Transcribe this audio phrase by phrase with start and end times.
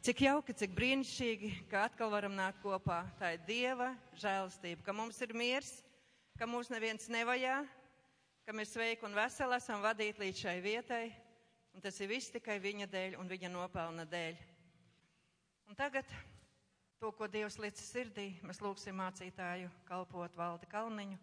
[0.00, 3.02] Cik jauki, cik brīnišķīgi, ka atkal varam nākt kopā.
[3.20, 5.74] Tā ir Dieva žēlastība, ka mums ir miers,
[6.40, 7.58] ka mūs neviens nevajā,
[8.48, 11.02] ka mēs sveiki un veseli esam vadīti līdz šai vietai.
[11.76, 14.40] Un tas ir viss tikai viņa dēļ un viņa nopelna dēļ.
[15.68, 16.08] Un tagad
[16.96, 21.20] to, ko Dievs liec sirdī, mēs lūgsim mācītāju kalpot valdi kalniņu.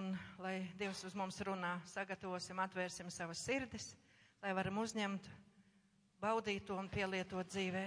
[0.00, 3.92] Un, lai Dievs uz mums runā, sagatavosim, atvērsim savas sirdis,
[4.40, 5.28] lai varam uzņemt,
[6.20, 7.84] baudīt to un pielietot dzīvē.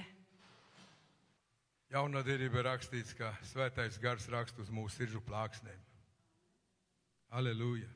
[1.93, 5.81] Jaunā derība rakstīts, ka svētais gars raksta uz mūsu sirdžu plāksnēm.
[7.37, 7.89] Aleluja!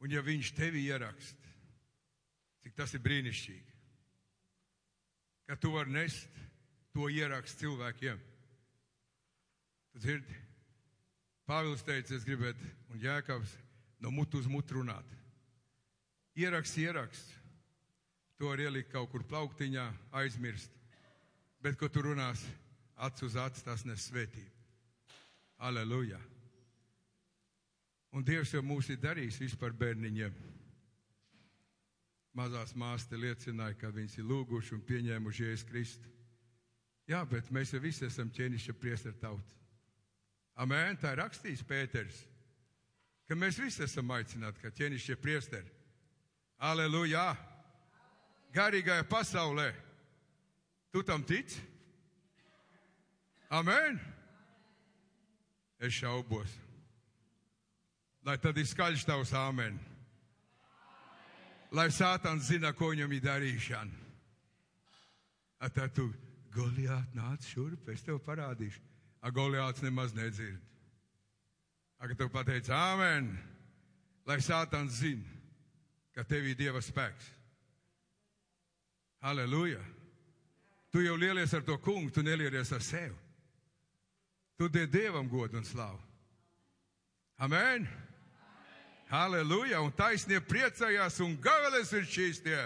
[0.00, 1.48] Un ja viņš tevi ierakst,
[2.62, 3.76] cik tas ir brīnišķīgi,
[5.48, 6.42] ka tu vari nest
[6.94, 8.20] to ierakst cilvēkiem.
[9.92, 10.36] Tad dzirdi,
[11.48, 12.60] Pāvils teica, es gribētu,
[12.92, 13.54] un Jēkabs
[14.04, 15.16] no mutu uz mutu runāt.
[16.36, 17.37] Ieraksts, ieraksts.
[18.38, 19.84] To var ielikt kaut kur plauktiņā,
[20.20, 20.70] aizmirst.
[21.58, 22.44] Bet, ko tu runās,
[22.94, 24.52] acu uz acu, tas nes svētību.
[25.58, 26.20] Aleluja!
[28.14, 30.36] Un Dievs jau mūs ir darījis vispār bērniņiem.
[32.38, 36.14] Mazās māsas liecināja, ka viņas ir lūguši un pieņēmuši Jēzus Kristu.
[37.10, 39.58] Jā, bet mēs jau visi esam ķēnišķa priester tauta.
[40.62, 42.22] Amēn, tā ir rakstījis Pēters,
[43.26, 45.70] ka mēs visi esam aicināti kā ķēnišķa priesteri.
[46.70, 47.32] Aleluja!
[48.54, 49.72] Garīgajā pasaulē.
[50.92, 51.60] Tu tam tici?
[53.52, 53.98] Amēn!
[55.78, 56.50] Es šaubos.
[58.26, 59.78] Lai tad ir skaļš tavs āmen.
[61.72, 64.06] Lai sātans zina, ko viņam ir darīšana.
[65.60, 66.08] A tad tu,
[66.54, 68.80] Goliāt, nāc šurp, es tev parādīšu.
[69.22, 70.60] A Goliāts nemaz nedzird.
[71.98, 73.32] A, kad tev pateica āmen,
[74.26, 75.26] lai sātans zina,
[76.14, 77.37] ka tev ir Dieva spēks.
[79.20, 79.80] Halleluja!
[80.92, 83.16] Tu jau lielies ar to kungu, tu nelielies ar sevi.
[84.58, 86.00] Tu dod Dievam godu un slavu.
[87.38, 87.88] Amen!
[89.10, 89.80] Halleluja!
[89.82, 92.58] Un taisnie priecājās un gavēlēs ir šīs tie,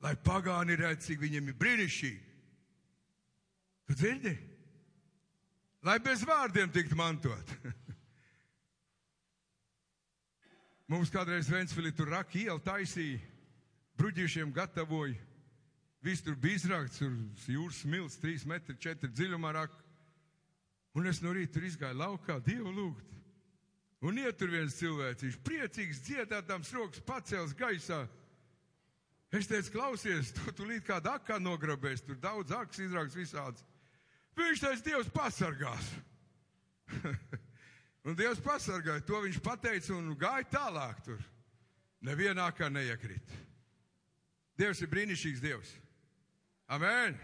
[0.00, 2.20] lai pagāni redz, cik viņiem ir brīnišķīgi.
[3.88, 4.34] Tu dzirdi?
[5.82, 7.56] Lai bez vārdiem tiktu mantot.
[10.90, 13.20] Mums kādreiz Ventspilī tur raka iela taisīja,
[13.98, 15.29] bruģīšiem gatavoja.
[16.00, 17.12] Viss tur bija izrakts, tur
[17.52, 19.82] jūras smilts, 3 metri, 4 dziļumā raka.
[20.96, 23.10] Un es no rīta tur izgāju laukā, Dievu lūgt.
[24.00, 28.06] Un iet tur viens cilvēks, viņš priecīgs, dziedātams rokas pacēls gaisā.
[29.30, 33.66] Es teicu, klausies, tu, tu līdz kādā akā nograbēs, tur daudz akas izraugs visāds.
[34.40, 35.92] Viņš teica, Dievs pasargās.
[38.08, 41.20] un Dievs pasargāja, to viņš pateica un gāja tālāk tur.
[42.08, 43.36] Nevienā kā neiekrīt.
[44.56, 45.76] Dievs ir brīnišķīgs Dievs.
[46.70, 47.16] Amen!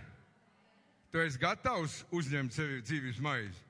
[1.14, 3.60] Tu esi gatavs uzņemt sevi dzīves maizi.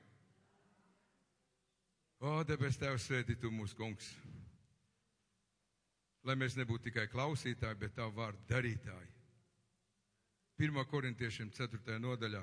[2.17, 4.07] O, debes Tēvs, svētī tu mūsu kungs.
[6.25, 9.11] Lai mēs nebūtu tikai klausītāji, bet tavu vārdu darītāji.
[10.57, 10.81] 1.
[10.89, 11.99] korintiešiem 4.
[12.01, 12.41] nodaļā.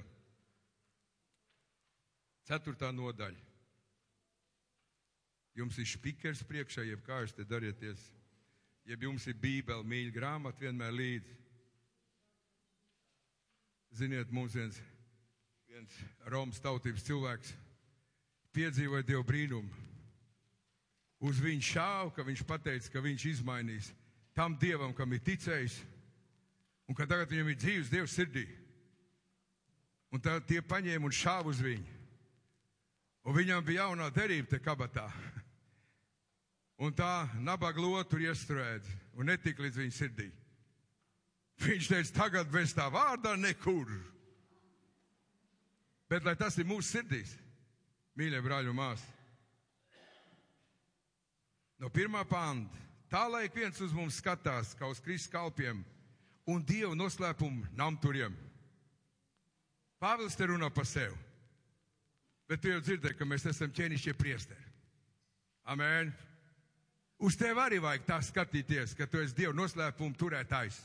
[2.55, 2.93] 4.
[2.95, 3.45] nodaļa.
[5.59, 8.12] Jums ir spīkers priekšā, jeb kā jūs te darieties,
[8.87, 11.43] jeb jums ir bībele, mīļa grāmata vienmēr līdzi.
[13.94, 14.81] Ziniet, mums viens,
[15.71, 17.53] viens Romas tautības cilvēks
[18.55, 19.71] piedzīvoja Dievu brīnumu.
[21.22, 23.93] Uz viņu šāva, ka viņš pateica, ka viņš izmainīs
[24.34, 25.78] tam Dievam, kam ir ticējis,
[26.91, 28.44] un ka tagad viņam ir dzīves Dievs sirdī.
[30.10, 31.87] Un tā tie paņēma un šāva uz viņu.
[33.25, 35.06] Un viņam bija jaunā derība te kabatā.
[36.83, 40.33] Un tā nabaga lotu iestrēdz un netika līdz viņa sirdī.
[41.62, 43.91] Viņš teica, tagad bez tā vārdā nekur.
[46.10, 47.32] Bet lai tas ir mūsu sirdīs,
[48.19, 49.10] mīļie brāļi un māsas.
[51.81, 52.78] No pirmā panta,
[53.10, 55.82] tā lai ik viens uz mums skatās, kā uz Kristus kalpiem
[56.48, 58.34] un Dievu noslēpumu namturiem.
[60.00, 61.16] Pāvils te runā par sevi.
[62.48, 64.65] Bet tu jau dzirdēji, ka mēs esam ķēnišķie priesteri.
[65.65, 66.12] Amen.
[67.24, 70.77] Uz tevi arī vajag tā skatīties, ka tu esi Dieva noslēpuma turētājs.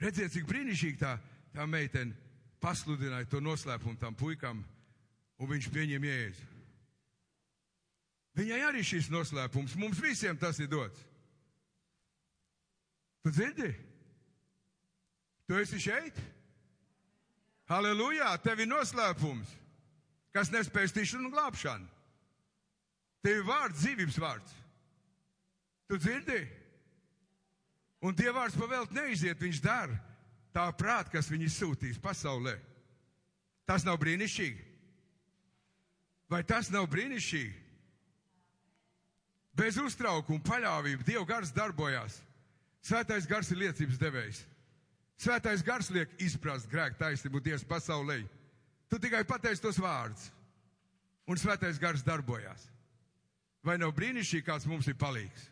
[0.00, 1.16] Redziet, cik brīnišķīgi tā,
[1.52, 2.16] tā meitene
[2.60, 4.62] pasludināja to noslēpumu tam puikam,
[5.40, 6.48] un viņš pieņem jēzu.
[8.40, 11.00] Viņai arī šis noslēpums, mums visiem tas ir dots.
[13.24, 13.72] Tu dzirdi?
[15.48, 16.16] Tu esi šeit?
[17.68, 18.30] Halleluja!
[18.40, 19.50] Tev ir noslēpums,
[20.32, 21.90] kas nespēj tišanu un glābšanu.
[23.20, 24.56] Tev ir vārds, dzīvības vārds.
[25.90, 26.40] Tu dzirdi?
[28.00, 29.98] Un Dieva vārds pavelt neiziet, viņš dara.
[30.50, 32.56] tā prāta, kas viņu sūtīs pasaulē.
[33.66, 34.64] Tas nav brīnišķīgi.
[36.30, 37.54] Vai tas nav brīnišķīgi?
[39.54, 42.18] Bez uztraukuma, paļāvība, Dieva gars darbojās.
[42.82, 44.42] Svētais gars ir liecības devējs.
[45.20, 48.22] Svētais gars liek izprast grēku taisnību Dievs pasaulē.
[48.90, 50.30] Tu tikai pateici tos vārdus,
[51.28, 52.66] un svētais gars darbojās.
[53.62, 55.46] Vai nav brīnišķīgi, kāds mums ir palīgs?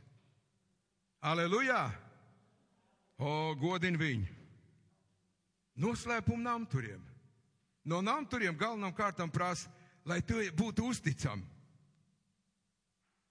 [1.21, 2.08] Aleluja!
[3.19, 4.27] O, godin viņu!
[5.79, 7.03] Noslēpumu namturiem.
[7.87, 9.71] No namturiem galvenām kārtām prasa,
[10.07, 11.47] lai tu būtu uzticami.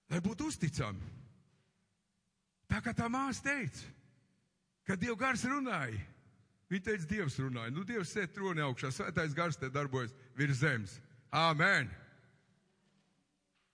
[0.08, 1.14] Lai būtu uzticami.
[2.68, 3.84] Tā kā tā māsa teica,
[4.88, 6.00] kad Dieva gars runāja,
[6.68, 7.72] viņa teica, Dievs runāja.
[7.72, 10.98] Nu, Dievs sēž tronī augšā, svētais gars te darbojas virs zemes.
[11.32, 11.88] Āmen!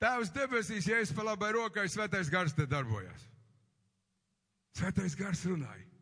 [0.02, 3.26] Tēvs debesīs, ja es pa labai rokai, svētais gars te darbojas.
[4.75, 5.94] Svētais gars runāja.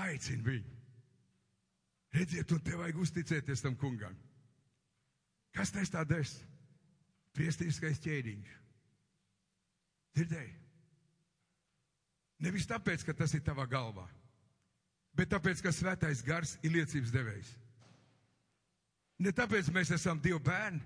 [0.00, 0.76] Paicini viņu.
[2.16, 4.16] Redziet, un te vajag uzticēties tam kungam.
[5.54, 6.32] Kas tas tā des?
[7.36, 8.54] Priestīskais ķēdiņš.
[10.16, 10.54] Dzirdēji?
[12.40, 14.06] Nevis tāpēc, ka tas ir tavā galvā,
[15.14, 17.50] bet tāpēc, ka svētais gars ir liecības devējs.
[19.20, 20.80] Ne tāpēc mēs esam Dieva bērni,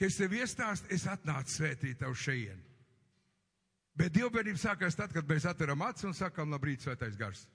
[0.00, 2.56] ka es tev iestāstu, es atnācu svētīt tev šeit.
[3.96, 7.46] Bet dievbijība sākās tad, kad mēs atveram acis un sakām, labrīt, svētais gars.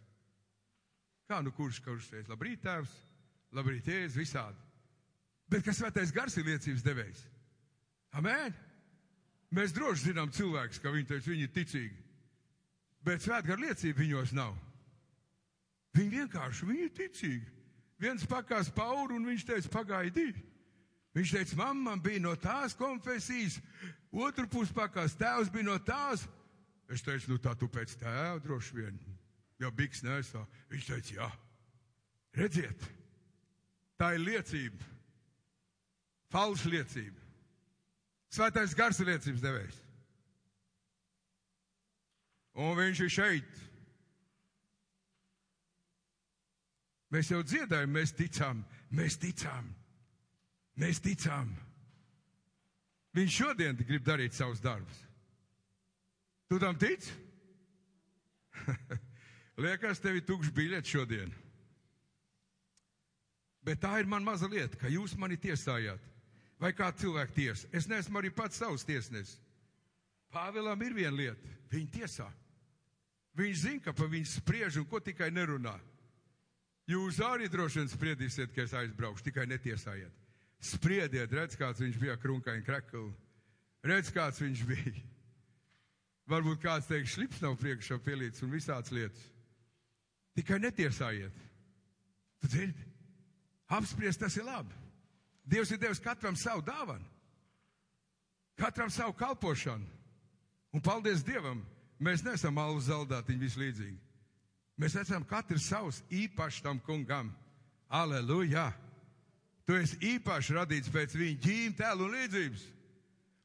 [1.32, 2.92] Kā nu kurš, kurš teica, labrīt, tēvs,
[3.56, 4.66] labrīt, jēzus, visādi.
[5.48, 7.22] Bet kas svētais gars ir liecības devējs?
[8.20, 8.52] Amen!
[9.56, 12.02] Mēs droši zinām cilvēkus, ka viņi teica, viņi ir ticīgi.
[13.08, 14.58] Bet svētgara liecība viņos nav.
[15.96, 17.48] Viņi vienkārši, viņi ir ticīgi.
[18.04, 20.28] Viens pakās pauru un viņš teica, pagaidi.
[21.16, 23.62] Viņš teica, mamma bija no tās konfesijas,
[24.12, 26.28] otru pusi pakās tēvs bija no tās.
[26.92, 29.00] Es teicu, nu tā tu pēc tēva droši vien.
[29.62, 30.42] Jau biks nesā.
[30.72, 31.30] Viņš teica, jā.
[32.38, 32.86] Redziet,
[34.00, 34.88] tā ir liecība.
[36.32, 37.20] Falša liecība.
[38.32, 39.82] Svētais gars ir liecības devējs.
[42.64, 43.60] Un viņš ir šeit.
[47.12, 48.64] Mēs jau dziedājam, mēs ticām,
[48.96, 49.68] mēs ticām.
[50.80, 51.52] Mēs ticām.
[53.12, 55.04] Viņš šodien grib darīt savus darbus.
[56.48, 57.12] Tu tam tici?
[59.62, 61.32] Liekas, tev ir tukšs biļets šodien.
[63.62, 66.02] Bet tā ir man maza lieta, ka jūs mani tiesājāt.
[66.62, 67.70] Vai kā cilvēku tiesa?
[67.74, 69.38] Es neesmu arī pats savs tiesnesis.
[70.34, 71.54] Pāvēlam ir viena lieta.
[71.72, 72.28] Viņa tiesā.
[73.38, 75.74] Viņš zina, ka pa viņu spriež un ko tikai nerunā.
[76.90, 80.14] Jūs arī droši vien spriedīsiet, ka es aizbraukšu, tikai netiesājiet.
[80.62, 83.08] Spriediet, redz, kāds viņš bija krunkaini krekli.
[83.88, 84.94] Redz, kāds viņš bija.
[86.30, 89.31] Varbūt kāds teiks, šlips nav priekšā pielīdz un visāds lietas.
[90.36, 91.34] Tikai netiesājiet.
[92.42, 92.86] Tu dzirdi?
[93.72, 94.76] Apspriest tas ir labi.
[95.48, 97.06] Dievs ir devis katram savu dāvanu.
[98.60, 99.88] Katram savu kalpošanu.
[100.72, 101.64] Un paldies Dievam,
[102.00, 104.00] mēs nesam alvu zaldātiņi vislīdzīgi.
[104.80, 107.34] Mēs esam katrs savs īpašs tam kungam.
[107.92, 108.72] Aleluja!
[109.68, 112.64] Tu esi īpaši radīts pēc viņa ģīm, tēlu un līdzības.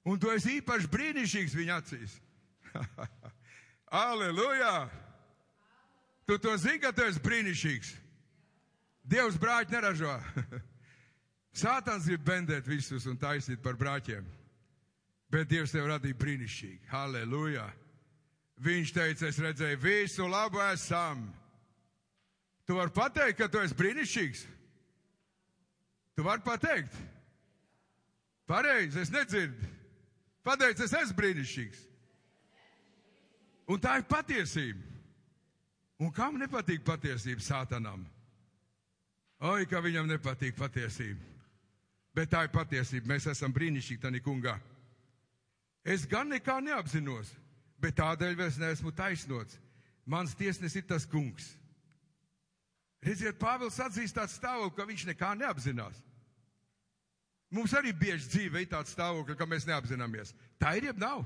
[0.06, 2.15] Un tu esi īpaši brīnišķīgs viņa acīs.
[4.06, 4.87] Aleluja!
[6.26, 7.93] Tu to zini, ka tu esi brīnišķīgs.
[9.06, 10.17] Dievs brāļi neražo.
[11.62, 14.26] Sātans grib bendēt visus un taisīt par brāļiem.
[15.30, 16.88] Bet Dievs tev radīja brīnišķīgi.
[16.90, 17.68] Halleluja!
[18.66, 21.26] Viņš teica, es redzēju visu labu esam.
[22.66, 24.42] Tu vari pateikt, ka tu esi brīnišķīgs.
[26.16, 26.95] Tu vari pateikt?
[28.49, 29.71] Pareizi, es nedzirdu.
[30.47, 31.87] Pateic, es esmu brīnišķīgs.
[33.71, 34.96] Un tā ir patiesība.
[36.03, 38.05] Un kam nepatīk patiesība sātanam?
[39.41, 41.21] Oi, ka viņam nepatīk patiesība.
[42.17, 43.12] Bet tā ir patiesība.
[43.12, 44.57] Mēs esam brīnišķīgi, tā nikungā.
[45.85, 47.31] Es gan nekā neapzinos,
[47.81, 49.61] bet tādēļ es neesmu taisnots.
[50.07, 51.50] Mans tiesnesis ir tas kungs.
[53.05, 55.99] Redziet, Pāvils atzīst tādu stāvokli, ka viņš nekā neapzinās.
[57.55, 60.33] Mums arī bieži dzīve ir tāds stāvoklis, ka mēs neapzināmies.
[60.59, 61.23] Tā ir jeb nav.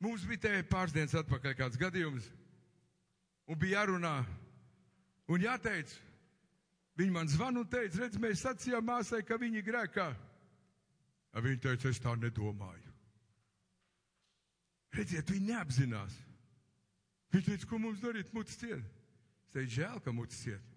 [0.00, 2.28] Mums bija te pāris dienas atpakaļ kāds gadījums,
[3.48, 4.14] un bija jārunā,
[5.32, 5.90] un jāteic,
[6.98, 10.08] viņi man zvan un teica, redz, mēs sacījām māsai, ka viņi grēkā.
[11.38, 12.94] Viņa teica, es tā nedomāju.
[14.96, 16.14] Redziet, viņi neapzinās.
[17.32, 18.84] Viņa teica, ko mums darīt, mutis ciet.
[19.46, 20.76] Es teicu, žēl, ka mutis ciet.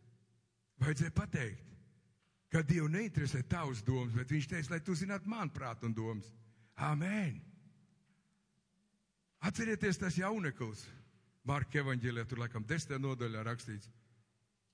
[0.81, 1.71] Vajadzēja pateikt
[2.51, 6.27] ka Dievu neinteresē tavs domas, bet viņš teica, lai tu zinātu man prātu un domas.
[6.75, 7.39] Āmen!
[9.47, 10.83] Atcerieties tas jauneklis.
[11.47, 13.89] Marka evaņģēlijā tur laikam desmitā nodaļā rakstīts.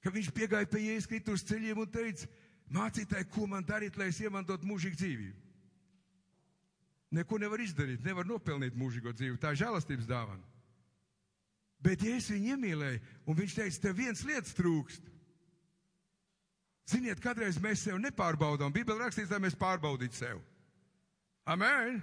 [0.03, 2.27] Ka viņš piegāja pie Jēzus Kristus ceļiem un teica,
[2.75, 5.43] mācītāji, ko man darīt, lai es iemantotu mūžīgu dzīvību?
[7.17, 9.39] Neko nevar izdarīt, nevar nopelnīt mūžīgo dzīvi.
[9.39, 10.43] Tā ir žēlastības dāvana.
[11.83, 15.13] Bet es viņu iemīlēju, un viņš teica, tev viens lietas trūkst.
[16.88, 18.74] Ziniet, kādreiz mēs sev nepārbaudām.
[18.75, 20.41] Bībeli rakstīts, lai mēs pārbaudītu sevi.
[21.47, 22.01] Amen!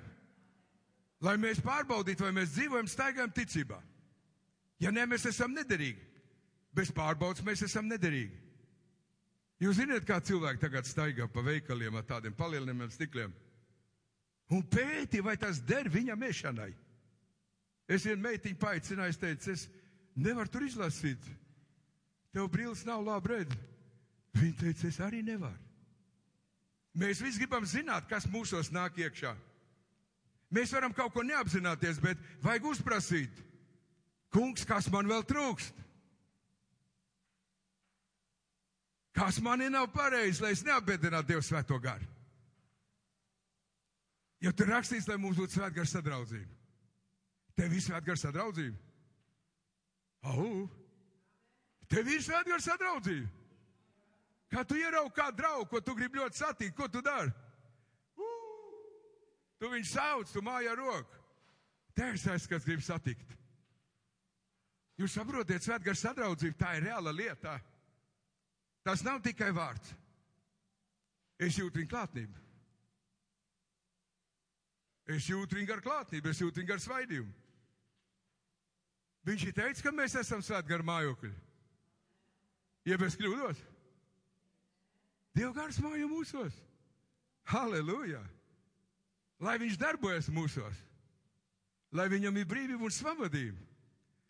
[1.24, 3.78] Lai mēs pārbaudītu, vai mēs dzīvojam, staigājam ticībā.
[4.84, 6.02] Ja nē, mēs esam nederīgi.
[6.74, 8.36] Bez pārbaudas mēs esam nederīgi.
[9.62, 13.34] Jūs zināt, kā cilvēki tagad staigā pa veikaliem ar tādiem palielinājumiem stikliem?
[14.52, 16.72] Un pēti, vai tas der viņam iešanai.
[17.88, 19.64] Es vienu meitiņu paaicināju, es teicu, es
[20.16, 21.22] nevaru tur izlasīt.
[22.34, 23.56] Tev brīlis nav labi redz.
[24.34, 25.60] Viņa teica, es arī nevaru.
[26.98, 29.32] Mēs visi gribam zināt, kas mūsos nāk iekšā.
[30.54, 33.40] Mēs varam kaut ko neapzināties, bet vajag uzprasīt.
[34.34, 35.82] Kungs, kas man vēl trūkst?
[39.14, 42.08] Kas manī nav pareizi, lai es neapbedinātu Dievu svēto garu?
[44.42, 46.50] Jo tur rakstīts, lai mums būtu svētgara sadraudzība.
[47.54, 48.76] Tev ir svētgara sadraudzība.
[50.34, 50.66] Au!
[51.88, 53.30] Tev ir svētgara sadraudzība.
[54.50, 57.30] Kā tu ieraugi kādu draugu, ko tu gribi ļoti satikt, ko tu dari?
[59.62, 61.22] Tu viņu sauc, tu mājā roku.
[61.94, 63.43] Tēvs es, kas grib satikt.
[65.00, 67.58] Jūs saprotiet, svētgara sadraudzība, tā ir reāla lieta.
[68.86, 69.94] Tas nav tikai vārds.
[71.40, 72.42] Es jūtu viņu klātnību.
[75.16, 77.32] Es jūtu viņu ar klātnību, es jūtu viņu ar svaidījumu.
[79.24, 81.32] Viņš ir teicis, ka mēs esam svētgara mājokļi.
[82.84, 83.60] Ja es kļūdos,
[85.34, 86.54] Dieva gars mājo mūsos.
[87.50, 88.22] Halleluja!
[89.42, 90.76] Lai viņš darbojas mūsos,
[91.92, 93.58] lai viņam ir brīvība un svabadība,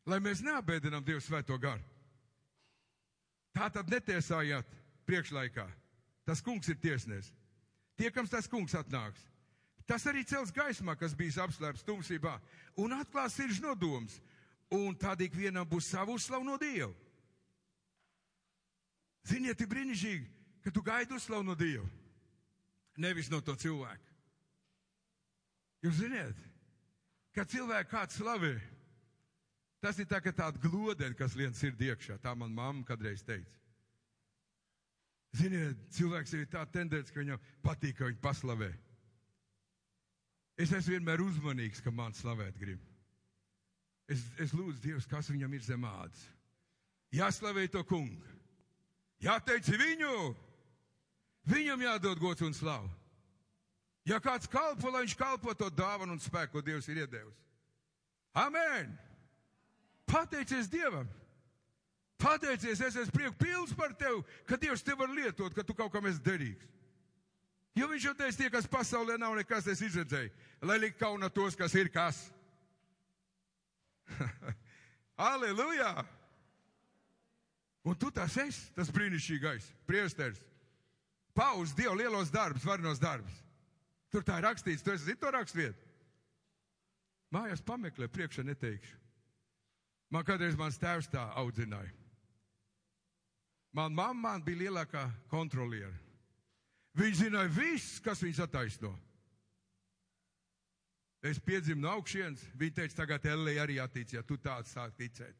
[0.06, 1.82] lai mēs neapbēdinām Dievu svēto garu.
[3.54, 4.68] Tā tad netiesājāt
[5.06, 5.66] priekšlaikā.
[6.24, 7.30] Tas kungs ir tiesnes.
[8.00, 9.20] Tiekams tas kungs atnāks.
[9.86, 12.38] Tas arī cels gaismā, kas bijis apslēpts tumsībā,
[12.80, 14.16] un atklās sirds nodoms,
[14.72, 16.92] un ik vienam būs savu uzslavu no Dieva.
[19.24, 20.26] Ziniet, ir brīnišķīgi,
[20.64, 21.86] ka tu gaidi uzslavu no Dieva,
[22.96, 24.08] nevis no to cilvēku.
[25.84, 26.36] Jūs ziniet,
[27.36, 28.56] kad cilvēku kāds slavē,
[29.84, 32.16] tas ir tā kā tāda glodene, kas lien sirdī iekšā.
[32.22, 33.60] Tā man mamma kādreiz teica.
[35.34, 38.70] Ziniet, cilvēks ir tā tendence, ka viņam patīk, ka viņu paslavē.
[40.56, 42.82] Es esmu vienmēr uzmanīgs, ka man slavēt grib.
[44.08, 46.22] Es, es lūdzu Dievs, kas viņam ir zem ādas.
[47.14, 48.22] Jāslavē to kungu.
[49.24, 50.34] Jāteic viņu.
[51.50, 52.88] Viņam jādod gods un slavu.
[54.08, 57.40] Ja kāds kalpo, lai viņš kalpo to dāvanu un spēku, ko Dievs ir iedevis.
[58.36, 58.92] Amen!
[60.14, 61.08] Pateicies Dievam!
[62.18, 65.90] Pateicies, es esmu prieku pilns par tevi, ka Dievs tev var lietot, ka tu kaut
[65.92, 66.68] kam esi derīgs.
[67.74, 70.30] Jo viņš jau teica, tie, kas pasaulē nav nekas, es izredzēju,
[70.62, 72.20] lai likt kauna tos, kas ir kas.
[75.32, 76.06] Aleluja!
[77.84, 80.38] Un tu tas esi, tas brīnišķīgais, priesters.
[81.34, 83.42] Pauz Dievu lielos darbus, varnos darbus.
[84.14, 85.90] Tur tā ir rakstīts, tu esi zini to rakstvietu.
[87.34, 89.03] Mājās pameklē, priekšā neteikšu.
[90.12, 91.92] Man kādreiz mans tēvs tā audzināja.
[93.74, 95.94] Man mamma bija lielākā kontroliera.
[96.94, 98.92] Viņš zināja viss, kas viņus attaisno.
[101.24, 105.34] Es piedzimu no augšienes, viņa teica, tagad Elija arī attīc, ja tu tāds sāk ticēt.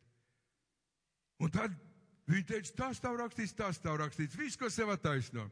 [1.45, 1.75] Un tad
[2.31, 5.45] viņa teica, tas tav rakstīts, tas tav rakstīts, viss, ko sev attaisno.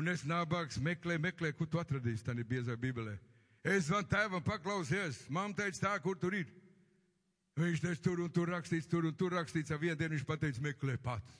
[0.00, 3.18] Un es nabaks meklēju, meklēju, kur tu atradīsi tādā biezā bībelē.
[3.62, 6.48] Es zvanu tēvam, paklausies, mamma teica tā, kur tur ir.
[7.58, 10.62] Viņš teica, tur un tur rakstīts, tur un tur rakstīts, ar vienu dienu viņš pateica,
[10.64, 11.38] meklē pats.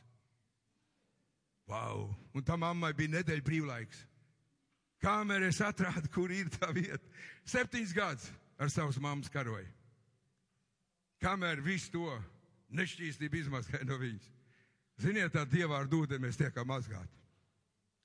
[1.71, 2.09] Wow!
[2.35, 4.01] Un tam mammai bija nedēļa brīvlaiks.
[5.01, 7.01] Kamēr es atradu, kur ir tā vieta.
[7.49, 8.27] Septiņas gadus
[8.61, 9.69] ar savas mammas karoju.
[11.23, 12.11] Kamēr visu to
[12.77, 14.27] nešķīstību izmazgāja no viņas.
[15.01, 17.17] Ziniet, tā dievā ar dūdeni mēs tiekam mazgāti.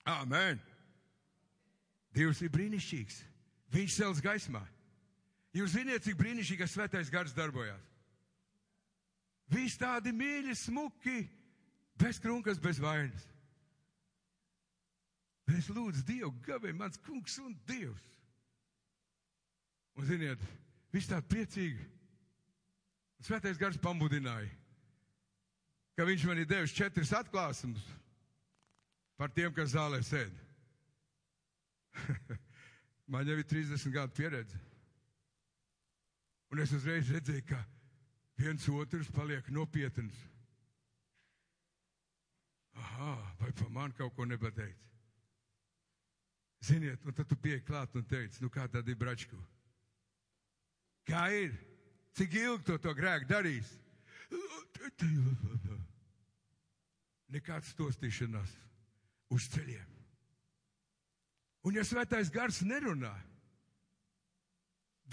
[0.08, 0.62] Āmen!
[2.16, 3.18] Dievs ir brīnišķīgs.
[3.76, 4.62] Viņš cels gaismā.
[5.56, 7.95] Jūs ziniet, cik brīnišķīgi, svētais gars darbojās.
[9.52, 11.20] Visi tādi mīļi, smuki,
[12.02, 13.28] bez krunkas, bez vainas.
[15.54, 18.02] Es lūdzu Dievu, gabē mans kungs un Dievs.
[19.96, 20.42] Un ziniet,
[20.92, 21.86] viss tā priecīgi.
[23.26, 24.50] Svētais gars pamudināja,
[25.96, 27.86] ka viņš man ir devis četras atklāsmes
[29.16, 30.34] par tiem, kas zālē sēd.
[33.12, 34.60] man jau ir 30 gadu pieredze.
[36.52, 37.62] Un es uzreiz redzēju, ka
[38.38, 40.16] viens otrs paliek nopietns.
[43.40, 44.84] bet par mani kaut ko nepateica.
[46.66, 49.38] Ziniet, un tad tu pieeji klāt un teici, nu kā tad ir bračku?
[51.06, 51.54] Kā ir?
[52.18, 53.70] Cik ilgi to, to grēku darīs?
[57.36, 58.54] Nekāds stostīšanās
[59.36, 59.92] uz ceļiem.
[61.66, 63.14] Un ja svētais gars nerunā,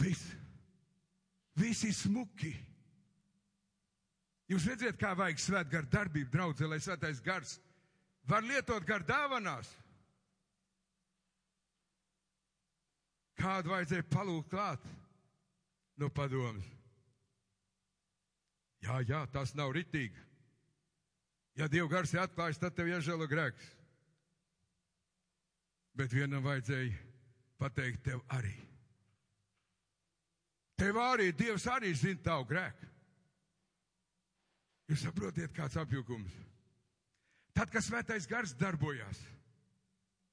[0.01, 0.35] viss,
[1.57, 2.53] viss ir smuki.
[4.53, 7.57] Jūs redzat, kā vajag svēt gar darbību, draudzē, lai svētais gars
[8.29, 9.71] var lietot gar dāvanās.
[13.41, 14.85] Kādu vajadzēja palūkt klāt
[15.99, 16.69] no padomas?
[18.83, 20.21] Jā, jā, tas nav ritīgi.
[21.57, 23.73] Ja Dieva gars ir atklājis, tad tev jāžēlo grēks.
[25.97, 26.93] Bet vienam vajadzēja
[27.61, 28.55] pateikt tev arī.
[30.81, 32.92] Tev arī Dievs arī zina tavu grēku.
[34.93, 36.33] Jūs saprotiet, kāds apjukums.
[37.57, 39.17] Tad, kad svētais gars darbojās,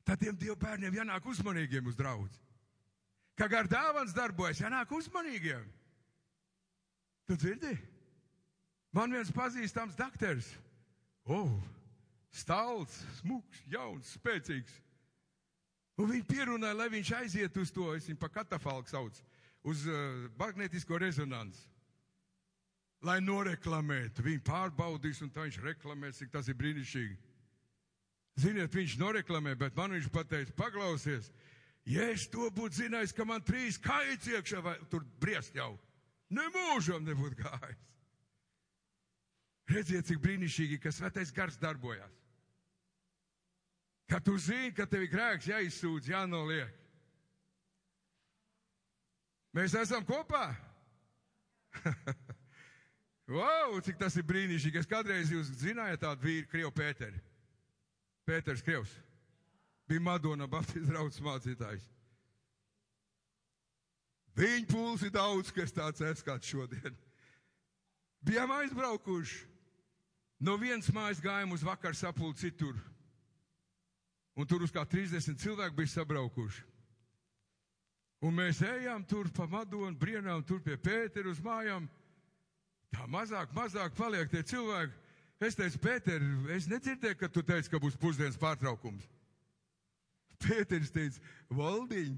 [0.04, 2.28] tad tiem Dieva bērniem jānāk uzmanīgiem uz draugu.
[3.40, 5.64] Kā gar dāvans darbojas, jānāk uzmanīgiem.
[7.30, 7.72] Tu dzirdi?
[8.92, 10.50] Man viens pazīstams doktors.
[11.30, 11.56] Oh,
[12.36, 14.76] stāvs, smūgs, jauns, spēcīgs.
[16.00, 19.24] Un viņi pierunāja, lai viņš aiziet uz to, es viņu pa katafalku sauc,
[19.64, 21.64] uz uh, magnetisko rezonansu.
[23.08, 27.16] Lai noreklamētu, viņi pārbaudīs, un tā viņš reklamēs, cik tas ir brīnišķīgi.
[28.40, 31.30] Ziniet, viņš noreklamē, bet man viņš pateica, paklausies,
[31.88, 35.74] ja es to būtu zinājis, ka man trīs kājas iekšā vai tur briest jau,
[36.32, 37.86] nemūžam nebūtu gājis.
[39.70, 42.16] Redziet, cik brīnišķīgi, ka svētais gars darbojas.
[44.10, 46.74] Kad tu zini, ka tev ir grēks jāizsūdz, jānoliek.
[49.54, 50.48] Mēs esam kopā.
[53.30, 54.82] wow, cik tas ir brīnišķīgi.
[54.82, 57.22] Es kādreiz jūs zinājāt tādu vīru, Krievu Pēteri.
[58.28, 58.92] Pēters Krievs.
[59.90, 61.86] Bija Madona Baptistu draugs mācītājs.
[64.38, 66.98] Viņa pūls ir daudz, kas tāds esmu kāds šodien.
[68.24, 69.46] Bijām aizbraukuši.
[70.40, 72.78] No vienas mājas gājām uz vakar sapulci citur.
[74.40, 76.64] Un tur uz kā 30 cilvēku bija sabraukuši.
[78.24, 81.88] Un mēs ejām tur pa Madonu, brienām, tur pie Pētera uz mājām.
[82.96, 84.96] Tā mazāk, mazāk paliek tie cilvēki.
[85.40, 89.06] Es teicu, Pēter, es nedzirdēju, ka tu teici, ka būs pusdienas pārtraukums.
[90.44, 91.22] Pēters teica,
[91.52, 92.18] Valdiņ,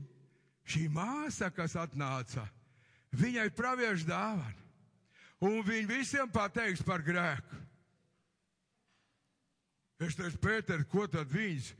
[0.65, 2.47] šī māsa, kas atnāca,
[3.13, 4.57] viņai praviešu dāvana.
[5.41, 7.61] Un viņi visiem pateiks par grēku.
[10.01, 11.71] Es teicu, Pēter, ko tad viņš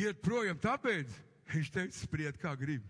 [0.00, 0.56] iet projām?
[0.60, 1.12] Tāpēc
[1.52, 2.84] viņš teica, spriet kā grib.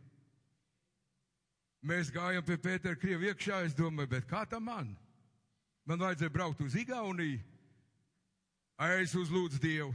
[1.87, 4.95] Mēs gājām pie Pētera Krievi iekšā, es domāju, bet kā tam man?
[5.87, 7.38] Man vajadzēja braukt uz Igauniju.
[8.99, 9.94] Es uzlūdzu Dievu.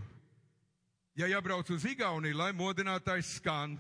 [1.20, 3.76] Ja jābrauc uz Igauniju, lai modinātājs skan.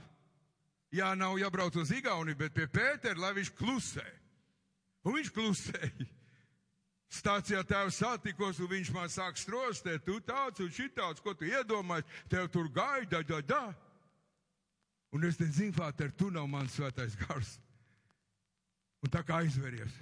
[0.91, 4.07] Jā, nav jābrauc uz Igauniju, bet pie Pētera, lai viņš klusē.
[5.07, 6.09] Un viņš klusēja.
[7.11, 12.07] Stācijā tēvs satikos, un viņš man sāk strostēt, tu tāds un šitāds, ko tu iedomājies,
[12.31, 13.63] tev tur gaida, da, da.
[15.11, 17.57] Un es te zinu, Fāter, tu nav mans svētais gars.
[19.03, 19.97] Un tā kā aizveries.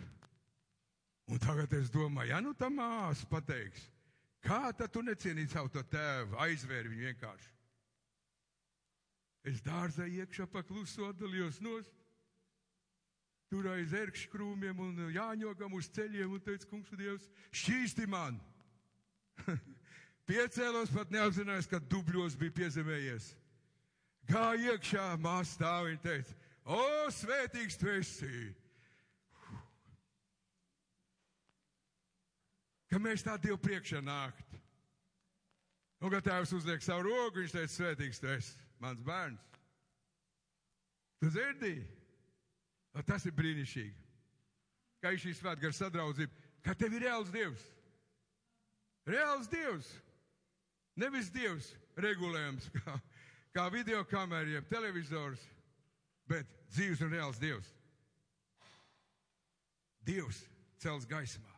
[1.29, 3.83] Un tagad es domāju, ja nu tā māsa pateiks,
[4.41, 7.51] kā tad tu necienīji savu to tēvu, aizvēri viņu vienkārši.
[9.49, 11.93] Es dārzā iekšā paklusu atdalījos nost
[13.49, 18.37] tur aiz ērkšķu krūmiem un jāņogam uz ceļiem un teica, kungs, Dievs, šķīsti man.
[20.29, 23.31] Piecēlos pat neapzinājos, ka dubļos bija piezemējies.
[24.29, 26.35] Kā iekšā māsa stāv, viņa teica,
[26.69, 26.81] o,
[27.15, 28.41] svētīgs tu esi!
[32.89, 34.57] Ka mēs tā Dievu priekšā nākt.
[35.99, 39.49] Un, kad tēvs uzliek savu roku, viņš teica, svētīgs tu esi, mans bērns.
[41.19, 41.83] Tu dzirdīji?
[43.05, 44.07] Tas ir brīnišķīgi.
[45.03, 47.65] Kā ir šī svētgara sadraudzība, ka tev ir reāls Dievs.
[49.07, 49.91] Reāls Dievs.
[50.99, 52.95] Nevis Dievs regulējums, kā,
[53.55, 55.43] kā video kamera, jeb televizors,
[56.27, 57.69] bet dzīves un reāls Dievs.
[60.07, 60.43] Dievs
[60.81, 61.48] cels gaismā.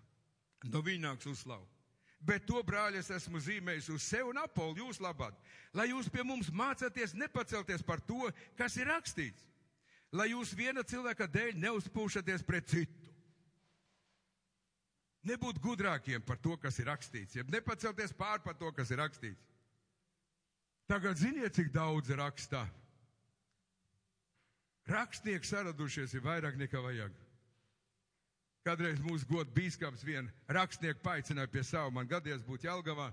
[0.69, 1.65] No viņa nāks uzslavu.
[2.21, 5.34] Bet to brāļi es esmu zīmējis uz sevi un apolu jūs labāk,
[5.74, 8.28] lai jūs pie mums mācāties nepacelties par to,
[8.60, 9.47] kas ir rakstīts
[10.12, 13.08] lai jūs viena cilvēka dēļ neuzpūšaties pret citu.
[15.28, 19.43] Nebūt gudrākiem par to, kas ir rakstīts, jeb nepacelties pār par to, kas ir rakstīts.
[20.89, 22.65] Tagad ziniet, cik daudz rakstā.
[24.89, 27.13] Rakstnieki saradušies ir vairāk nekā vajag.
[28.62, 33.10] Kādreiz mūsu gods bīskaps vien rakstnieku paaicināja pie savu, man gadies būt Jelgavā.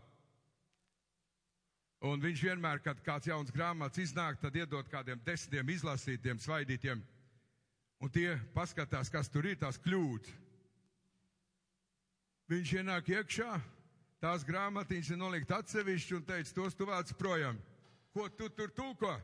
[2.05, 7.01] Un viņš vienmēr, kad kāds jauns grāmatas iznāk, tad iedod kādiem desmitiem izlasītiem, svaidītiem.
[7.99, 10.37] Un tie paskatās, kas tur ir, tās kļūdas.
[12.49, 13.49] Viņš ienāk iekšā,
[14.23, 17.59] tās grāmatiņas ir nolikt atsevišķi un teica, tos tu vāc projām.
[18.15, 19.17] Ko tu tur tulko?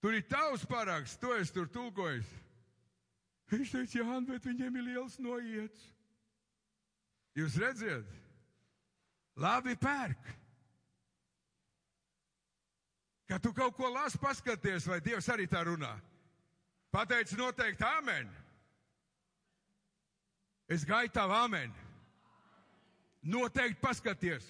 [0.00, 2.30] Tur ir tavs paraksts, to es tur tulkojis.
[3.52, 5.90] Viņš teica, Jā, bet viņiem ir liels noiets.
[7.34, 8.08] Jūs redziet,
[9.36, 10.30] labi pērk.
[13.28, 15.92] Kad tu kaut ko lasi, paskaties, vai Dievs arī tā runā.
[16.94, 18.28] Pateici noteikti amen.
[20.70, 21.72] Es gaidu tavu amen.
[23.24, 24.46] Noteikti paskaties,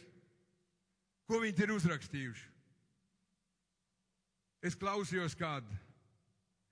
[1.30, 2.50] ko viņi ir uzrakstījuši.
[4.64, 5.83] Es klausījos kādu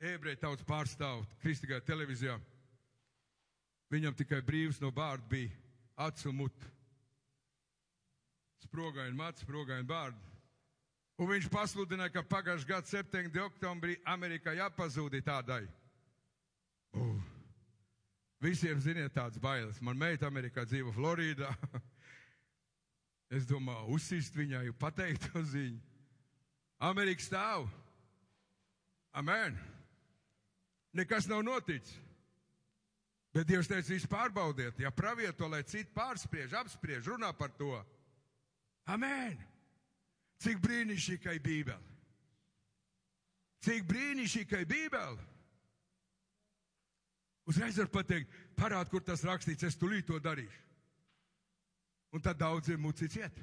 [0.02, 2.36] ebreju tautas pārstāvu kristīgajā televīzijā.
[3.92, 5.52] Viņam tikai brīvs no bārda bija
[6.00, 6.70] acu un mutu.
[8.64, 10.30] Sprogaini mats, sprogaini bārdi.
[11.20, 13.28] Un viņš pasludināja, ka pagājušā gada 7.
[13.44, 15.66] oktobrī Amerikā jāpazūdi tādai.
[16.96, 17.20] Uh,
[18.42, 19.80] visiem ziniet tādas bailes.
[19.84, 21.52] Man meita Amerikā dzīvo Floridā.
[23.36, 25.78] es domāju, uzsist viņai, pateikt to ziņu.
[26.82, 27.68] Amerika stāv.
[29.14, 29.60] Amen.
[30.92, 31.98] Nekas nav noticis.
[33.32, 37.72] Bet Dievs teica, visu pārbaudiet, ja pravieto, lai citi pārspriež, apspriež, runā par to.
[38.92, 39.38] Amen.
[40.42, 41.96] Cik brīnišķīgai Bībeli.
[43.64, 45.28] Cik brīnišķīgai Bībeli.
[47.48, 50.60] Uzreiz var pateikt, parād, kur tas rakstīts, es tulīt to darīšu.
[52.12, 53.38] Un tad daudziem muci ciet.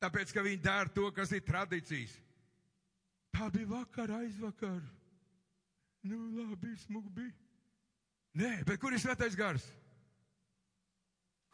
[0.00, 2.14] Tāpēc, ka viņi dara to, kas ir tradīcijas.
[3.34, 4.84] Tā bija vakar, aizvakar.
[6.04, 7.32] Nu, labi, smuk bija.
[8.34, 9.64] Nē, bet kur ir svētais gars?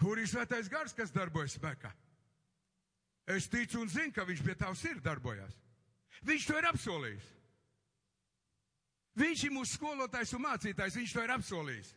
[0.00, 1.90] Kur ir svētais gars, kas darbojas spēkā?
[3.30, 5.54] Es ticu un zinu, ka viņš pie tavs ir darbojās.
[6.26, 7.28] Viņš to ir apsolījis.
[9.20, 11.92] Viņš ir mūsu skolotājs un mācītājs, viņš to ir apsolījis.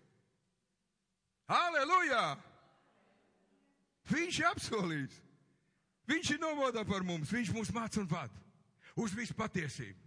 [1.48, 2.24] Aleluja!
[4.12, 5.18] Viņš ir apsolījis.
[6.12, 8.42] Viņš ir nomodā par mums, viņš mūs māca un vada
[9.00, 10.00] uz visu patiesību.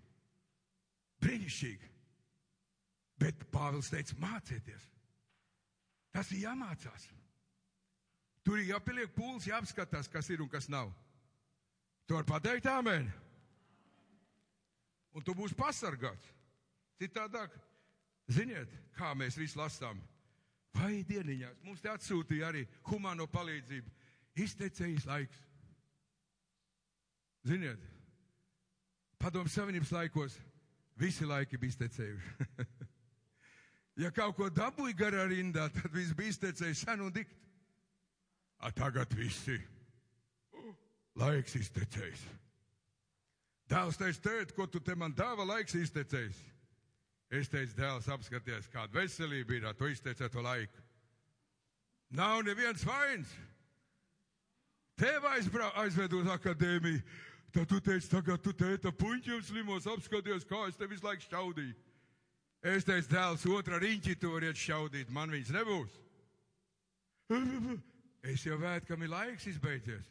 [1.25, 1.96] Brīnišķīgi.
[3.21, 4.91] Bet Pāvils teica, mācieties.
[6.13, 7.09] Tas ir jāmācās.
[8.47, 10.93] Tur ir jāpieliek pūles, jāapskatās, kas ir un kas nav.
[12.07, 13.09] Tu vari pateikt, amen.
[15.17, 16.29] Un tu būsi pasargāts.
[17.01, 17.53] Citādāk,
[18.33, 19.99] ziniet, kā mēs visi lasām.
[20.77, 23.93] Vai dieniņās mums te atsūtīja arī humāno palīdzību.
[24.45, 25.43] Iztecējis laiks.
[27.47, 27.83] Ziniet,
[29.19, 30.37] padomu savienības laikos
[31.01, 32.49] visi laiki bija iztecējuši.
[33.97, 37.37] ja kaut ko dabūja garā rindā, tad viss bija iztecējis sen un dikt.
[38.65, 39.59] A tagad visi
[41.17, 42.25] laiks iztecējis.
[43.67, 46.39] Dēls teica, tēt, ko tu te man dāva, laiks iztecējis.
[47.35, 50.85] Es teicu, dēls, apskaties, kāda veselība ir, tu izteicē to laiku.
[52.15, 53.33] Nav neviens vains.
[54.97, 57.03] Tev aizbra, aizved uz akadēmiju,
[57.53, 61.75] tad tu teici, tagad tu tēta puņķiem slimos, apskaties, kā es te visu laiku šķaudīju.
[62.67, 65.99] Es teicu, dēls, otra riņķi tu variet šķaudīt, man viņas nebūs.
[68.27, 70.09] Es jau vērtu, kam ir laiks izbeidzies.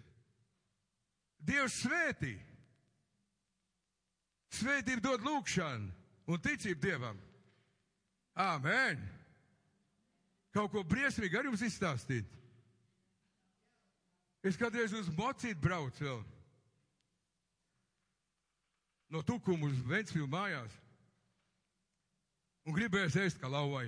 [1.44, 2.38] Dievs svētī.
[4.56, 7.20] Svētība dod lūgšanu un ticību Dievam.
[8.39, 9.04] Āmen!
[10.56, 12.32] Kaut ko briesmīgi ar jums izstāstīt.
[14.46, 16.24] Es kādreiz uz mocītu braucu vēl.
[19.12, 20.85] No tukuma uz Ventspīlu mājās.
[22.65, 23.86] Un gribējās ēst kā lauvai.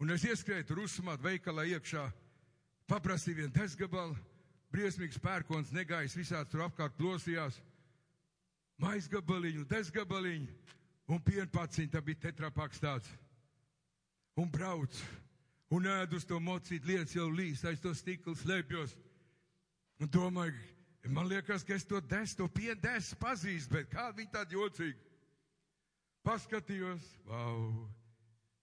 [0.00, 2.06] Un es ieskrēju tur uzsmāt veikalā iekšā,
[2.90, 4.16] paprasīju vienu desgabalu,
[4.72, 7.60] briesmīgs pērkons negājis visāds tur apkārt plosījās,
[8.82, 10.48] maizgabaliņu, desgabaliņu,
[11.12, 13.12] un pienpaciņu, tā bija tetrapaks tāds.
[14.40, 14.96] Un brauc,
[15.76, 18.96] un ēd uz to mocīt, lietas jau līs, aiz to stiklu slēpjos.
[20.00, 20.56] Un domāju,
[21.12, 25.11] man liekas, ka es to des, to pienu des pazīst, bet kā viņi tādi jocīgi.
[26.22, 27.64] Paskatījos, wow,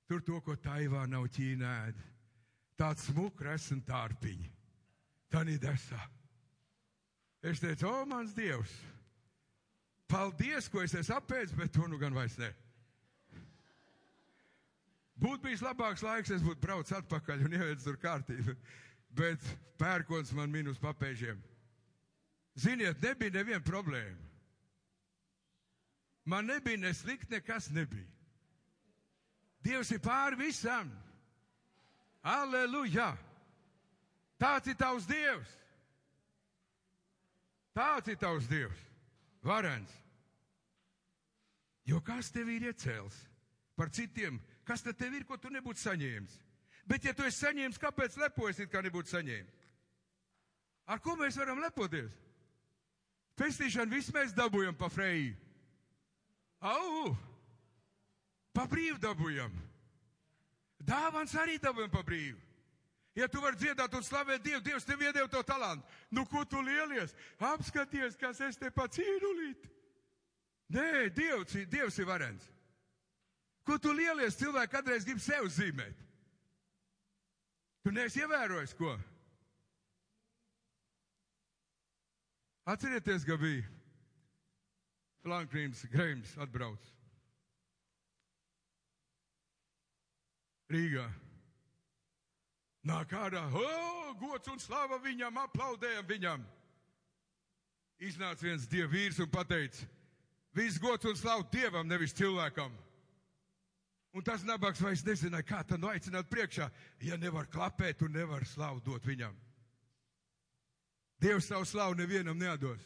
[0.08, 1.98] tur to, ko Taivā nav ķīnēd.
[2.80, 4.48] Tāds smukres un tārpiņi.
[5.30, 6.00] Tā nidesā.
[7.43, 8.72] Es teicu, o, mans Dievs,
[10.12, 12.50] paldies, ko es esmu apēdis, bet to nu gan vairs ne.
[15.19, 18.56] Būtu bijis labāks laiks, es būtu braucis atpakaļ un ievies tur kārtību.
[19.19, 19.43] Bet
[19.80, 21.39] pērkons man minus papēžiem.
[22.60, 24.29] Ziniet, nebija neviena problēma.
[26.30, 28.06] Man nebija ne slikti, nekas nebija.
[29.65, 30.92] Dievs ir pāri visam.
[32.22, 33.15] Aleluja!
[34.39, 35.56] Tāds ir tavs Dievs.
[37.74, 38.86] Tāds ir tavs Dievs,
[39.44, 39.89] varens.
[41.89, 43.18] Jo kas tev ir iecēls
[43.80, 44.38] par citiem,
[44.68, 46.38] kas tad tev ir, ko tu nebūtu saņēmis?
[46.86, 49.68] Bet, ja tu esi saņēmis, kāpēc lepojies, it kā nebūtu saņēmis?
[50.94, 52.13] Ar ko mēs varam lepoties?
[53.39, 55.49] Pestīšanu visu mēs dabūjam pa freju.
[56.60, 57.15] Au!
[58.56, 59.54] Pa brīvu dabūjam.
[60.84, 62.39] Dāvans arī dabūjam pa brīvu.
[63.17, 65.84] Ja tu vari dziedāt un slavēt Dievu, Dievs tev iedeva to talantu.
[66.12, 67.15] Nu, ko tu lielies?
[67.39, 69.65] Apskaties, kas es te pats īrulīt.
[70.72, 72.45] Nē, Dievs, Dievs ir varens.
[73.67, 74.38] Ko tu lielies?
[74.39, 76.06] Cilvēki kādreiz grib sev zīmēt.
[77.84, 78.93] Tu neesi ievērojis, ko?
[82.69, 83.65] Atcerieties, ka bija
[85.23, 86.84] Flankrīms Greims atbrauc.
[90.69, 91.08] Rīgā.
[92.88, 96.45] Nāk ārā, oh, gods un slava viņam, aplaudējam viņam.
[97.99, 99.84] Iznāca viens dievvīrs un pateica,
[100.55, 102.71] viss gods un slava dievam, nevis cilvēkam.
[104.15, 106.69] Un tas nabaks vairs nezināja, kā tad nu aicināt priekšā,
[107.05, 109.36] ja nevar klapēt un nevar slavu dot viņam.
[111.19, 112.79] Dievs savu slavu nevienam nedos.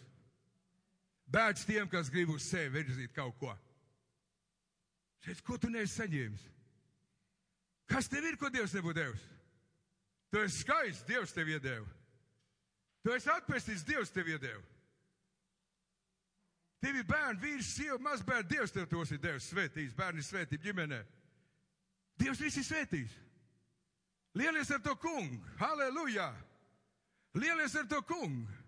[1.33, 3.53] Bēdz tiem, kas grib uz sevi virzīt kaut ko.
[5.23, 6.43] Šeit, ko tu neesi saņēmis?
[7.89, 9.23] Kas tev ir, ko Dievs nebūtu devis?
[10.33, 11.89] Tu esi skaists, Dievs tev iedēva.
[13.03, 14.63] Tu esi atpestīts, Dievs tev iedēva.
[16.83, 20.99] Tev ir bērni, vīrs, sieva, mazbērni, Dievs tev tos ir devis, svētījis, bērni svētība ģimenē.
[22.19, 23.13] Dievs visi svētīs.
[24.37, 26.31] Lielies ar to kungu, halleluja!
[27.37, 28.62] Lielies ar to kungu!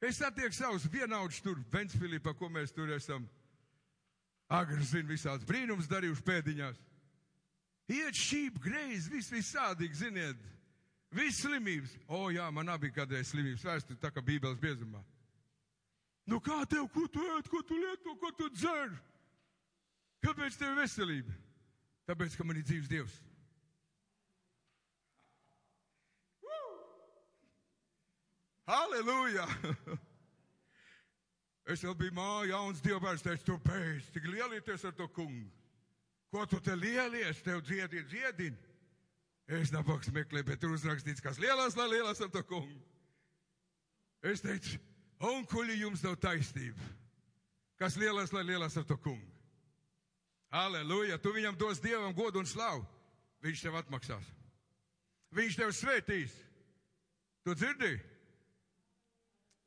[0.00, 3.26] Es satieku savus vienaudžus tur, Ventspilī, pa ko mēs tur esam.
[4.50, 6.78] Agri zina visāds brīnums darījuši pēdiņās.
[7.90, 10.40] Iet šīp, greiz, viss visādīgi, ziniet.
[11.14, 11.92] Viss slimības.
[12.06, 15.02] O, jā, man abi kādreiz slimības vēsturi, tā kā bībeles biezumā.
[16.30, 18.92] Nu kā tev, ko tu ēd, ko tu lieto, ko tu dzer?
[20.22, 21.34] Kāpēc tev veselība?
[22.06, 23.16] Tāpēc, ka man ir dzīves Dievs.
[28.70, 29.48] Halleluja!
[31.70, 35.46] Es vēl biju mājā, jauns dievbērns, teicu, tu beidz, tik lielieties ar to kungu.
[36.32, 38.58] Ko tu te lielies, tev dziedi, dziedini?
[39.46, 42.80] Es nabaks meklēju, bet tur uzrakstīts, kas lielās, lai lielās ar to kungu.
[44.26, 44.80] Es teicu,
[45.30, 46.90] onkuļi jums nav taisnība.
[47.78, 49.30] Kas lielās, lai lielās ar to kungu.
[50.50, 52.82] Aleluja, tu viņam dos dievam godu un slavu.
[53.46, 54.26] Viņš tev atmaksās.
[55.38, 56.34] Viņš tev svētīs.
[57.46, 57.94] Tu dzirdi?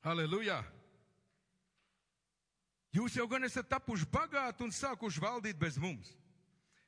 [0.03, 0.59] Aleluja!
[2.93, 6.11] Jūs jau gan esat tapuši bagāti un sākuši valdīt bez mums.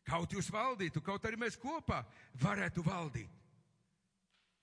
[0.06, 2.04] Kaut jūs valdītu, kaut arī mēs kopā
[2.44, 3.32] varētu valdīt.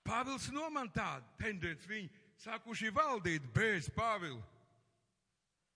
[0.06, 2.10] Pāvils noman tādu tendenci, viņi
[2.44, 4.42] sākuši valdīt bez Pāvila.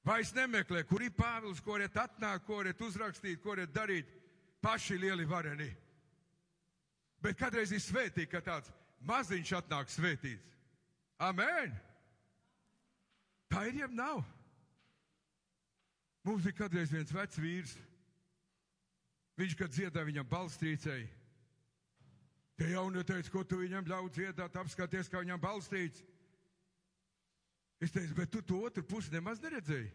[0.06, 4.12] Vairs nemeklē, kur ir Pāvils, ko varat atnākt, ko varat uzrakstīt, ko varat darīt.
[4.62, 5.68] Paši lieli vareni.
[7.22, 8.70] Bet kādreiz ir svētīgi, ka tāds
[9.06, 10.54] maziņš atnāk svētīts.
[11.22, 11.74] Amen!
[13.57, 14.19] Tā ir jeb nav.
[16.29, 17.71] Mums bija kādreiz viens vecs vīrs.
[19.40, 21.07] Viņš, kad dziedāja, viņam balstrīcēja.
[22.61, 26.05] Tie jaunie teica, ko tu viņam ļauj dziedāt, apskaties, kā viņam balstrīts.
[27.81, 29.88] Es teicu, bet tu to otru pusi nemaz neredzēji.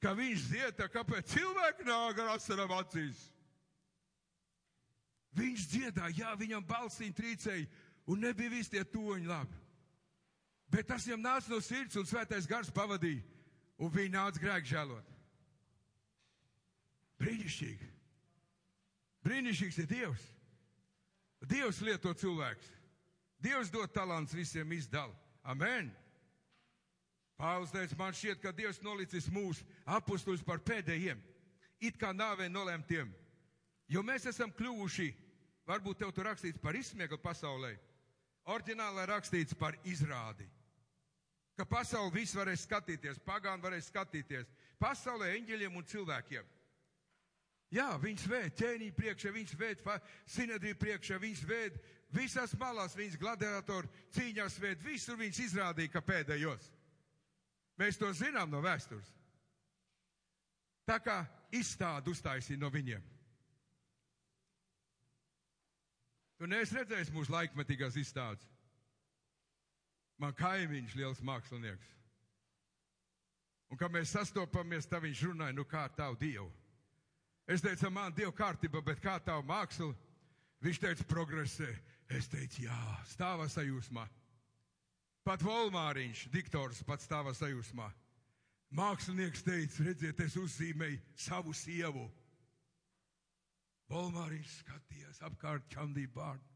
[0.00, 3.24] Kā viņš dzieda, kāpēc cilvēki nāk ar asarām acīs.
[5.40, 7.68] Viņš dziedāja, jā, viņam balsīm trīcēja,
[8.12, 9.59] un nebija visi tie toņi labi.
[10.70, 13.24] Bet tas viņam nāca no sirds, un svētais gars pavadīja,
[13.82, 15.16] un viņi nāca grēk žēlot.
[17.20, 17.88] Brīnišķīgi!
[19.26, 20.28] Brīnišķīgs ir Dievs!
[21.50, 22.68] Dievs lieto cilvēks.
[23.40, 25.16] Dievs dod talants visiem izdala.
[25.42, 25.90] Amen!
[27.40, 31.20] Pāvils teica, man šķiet, ka Dievs nolicis mūsu apustuļus par pēdējiem,
[31.80, 33.08] it kā nāvē nolemtiem,
[33.88, 35.08] jo mēs esam kļuvuši,
[35.64, 37.72] varbūt tev tur rakstīts par izsmieklu pasaulē,
[38.44, 40.44] oriģinālā rakstīts par izrādi.
[41.60, 44.48] Ka pasauli viss varēs skatīties, pagāni varēs skatīties,
[44.80, 46.46] pasaulē eņģeļiem un cilvēkiem.
[47.76, 49.82] Jā, viņas vēd ķēnī priekšā, viņas vēd
[50.24, 51.76] sinedrī priekšā, viņas vēd
[52.16, 56.70] visās malās, viņas gladiatoru cīņās vēd, visur viņas izrādīja, ka pēdējos.
[57.76, 59.12] Mēs to zinām no vēstures.
[60.88, 61.20] Tā kā
[61.52, 63.04] izstādu uztaisīja no viņiem.
[66.40, 68.48] Tu neesi redzējis mūsu laikmetīgās izstādes.
[70.20, 71.96] Man kaimiņš liels mākslinieks.
[73.70, 76.50] Un, kad mēs sastopamies, tā viņš runāja, nu kā tavu dievu.
[77.50, 79.94] Es teicu, man Dieva kārtība, bet kā tā māksla?
[80.60, 81.70] Viņš teica, progresē.
[82.10, 84.04] Es teicu, jā, stāvā sajūsmā.
[85.24, 87.86] Pat Volmāriņš, diktors, pats stāvā sajūsmā.
[88.74, 92.04] Mākslinieks teica, redziet, es uzzīmēju savu sievu.
[93.90, 96.49] Volmāriņš skatījās apkārt čandī bārdu.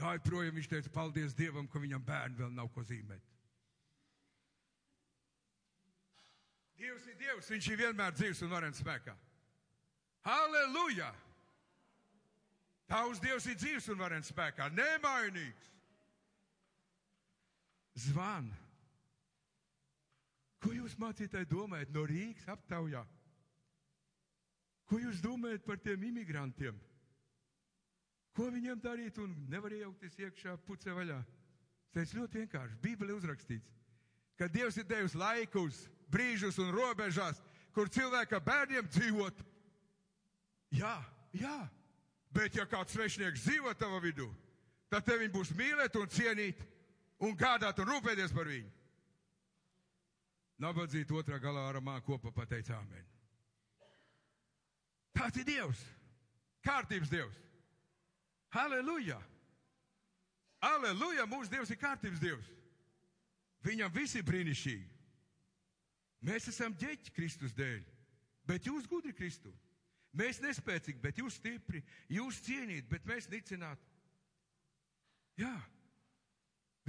[0.00, 3.26] Gāja projām, viņš teica, paldies Dievam, ka viņam bērni vēl nav ko zīmēt.
[6.80, 9.12] Dievs ir Dievs, viņš ir vienmēr dzīves un varens spēkā.
[10.24, 11.10] Halleluja!
[12.88, 15.68] Tavs Dievs ir dzīves un varens spēkā, nemainīgs.
[18.08, 18.48] Zvan.
[20.60, 23.04] Ko jūs mācītāji domājat no Rīgas aptaujā?
[24.90, 26.80] Ko jūs domājat par tiem imigrantiem?
[28.40, 31.18] Ko viņiem darīt un nevar iejaukties iekšā puce vaļā?
[31.92, 32.78] Tas ļoti vienkārši.
[32.80, 33.74] Bībele uzrakstīts,
[34.40, 37.42] ka Dievs ir devis laikus, brīžus un robežās,
[37.76, 39.42] kur cilvēka bērniem dzīvot.
[40.72, 40.94] Jā,
[41.36, 41.58] jā,
[42.32, 44.30] bet ja kāds svešinieks dzīvo tavā vidū,
[44.88, 46.64] tad tev viņi būs mīlēt un cienīt
[47.20, 48.72] un gādāt un rūpēties par viņu.
[50.64, 53.04] Nabadzīt otrā galā ar māku kopā pateica Āmen.
[55.12, 55.84] Tāds ir Dievs,
[56.64, 57.49] kārtības Dievs.
[58.50, 59.18] Halleluja!
[60.60, 61.26] Halleluja!
[61.30, 62.48] Mūsu Dievs ir kārtības Dievs.
[63.64, 64.88] Viņam viss ir brīnišķīgi.
[66.26, 67.84] Mēs esam ģeķi Kristus dēļ,
[68.48, 69.52] bet jūs gudri Kristu.
[70.16, 73.80] Mēs nespēcīgi, bet jūs stipri, jūs cienīt, bet mēs nicināt.
[75.38, 75.54] Jā,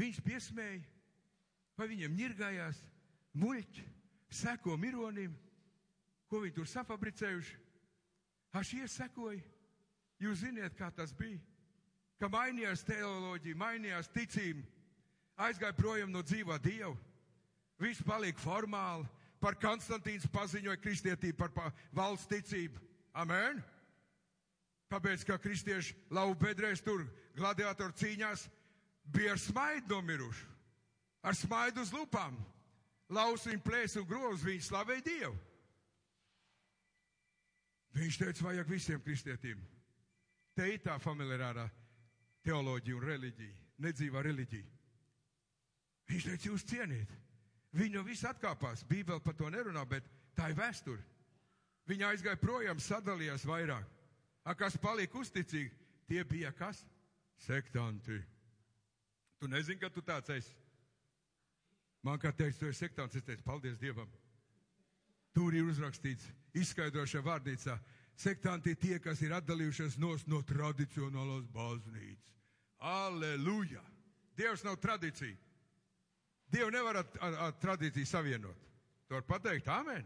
[0.02, 0.82] viņš piesmēja,
[1.78, 2.82] vai viņiem ņirgājās,
[3.38, 3.86] muļķi,
[4.42, 5.38] seko mironim,
[6.28, 7.60] ko viņi tur safabricējuši.
[8.58, 9.46] Aš iesekoja.
[10.22, 11.40] Jūs ziniet, kā tas bija
[12.22, 14.62] ka mainījās teoloģija, mainījās ticība,
[15.42, 16.94] aizgāja projām no dzīvā Dieva.
[17.82, 19.08] Viss palika formāli,
[19.42, 22.78] par Konstantīns paziņoja kristietību, par pa valsts ticību.
[23.18, 23.64] Amen!
[24.92, 27.08] Tāpēc, ka kristieši lauva bedrēs tur
[27.38, 28.46] gladiatoru cīņās
[29.10, 30.46] bija ar smaidu nomiruši,
[31.26, 32.38] ar smaidu uz lupām.
[33.12, 35.36] Lausiņu plēs un groz viņi slavēja Dievu.
[37.98, 39.64] Viņš teica, vajag visiem kristietiem.
[40.56, 41.66] Te ir tā familiārā
[42.46, 44.78] teoloģiju un reliģiju, nedzīvā reliģija.
[46.12, 47.12] Viņš teica, jūs cieniet.
[47.78, 48.84] Viņi no viss atkāpās.
[48.88, 51.04] Bībele par to nerunā, bet tā ir vēsture.
[51.88, 53.88] Viņi aizgāja projām, sadalījās vairāk.
[54.44, 55.72] A, kas palika uzticīgi,
[56.10, 56.82] tie bija kas?
[57.42, 58.20] Sektanti.
[59.40, 60.54] Tu nezini, ka tu tāds esi.
[62.06, 64.10] Man kā teica, tu esi sektāns, es teicu, paldies Dievam.
[65.34, 66.26] Tur ir uzrakstīts,
[66.58, 67.78] izskaidrošā vārnīcā,
[68.22, 72.28] Sektanti tie, kas ir atdalījušies no tradicionālās baznīcas.
[72.82, 73.82] Aleluja!
[74.38, 75.38] Dievs nav tradīcija.
[76.52, 78.68] Dievu nevar ar, ar, ar tradīciju savienot.
[79.08, 80.06] To var pateikt, amen.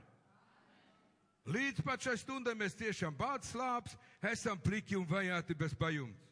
[1.45, 3.93] Līdz pat šai stundai mēs tiešām bāds slāps,
[4.25, 6.31] esam pliki un vajāti bez pajumts.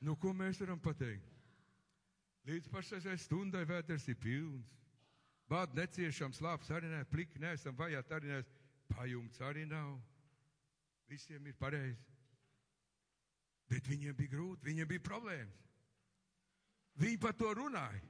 [0.00, 1.24] Nu, ko mēs varam pateikt?
[2.46, 4.70] Līdz pašai stundai vēters ir pilns.
[5.50, 8.38] Bād neciešam, slāps arī nē, pliki neesam vajāti arī nē,
[8.92, 9.96] pajumts arī nav.
[11.10, 12.02] Visiem ir pareizi.
[13.70, 15.62] Bet viņiem bija grūti, viņiem bija problēmas.
[17.02, 18.02] Viņi par to runāja.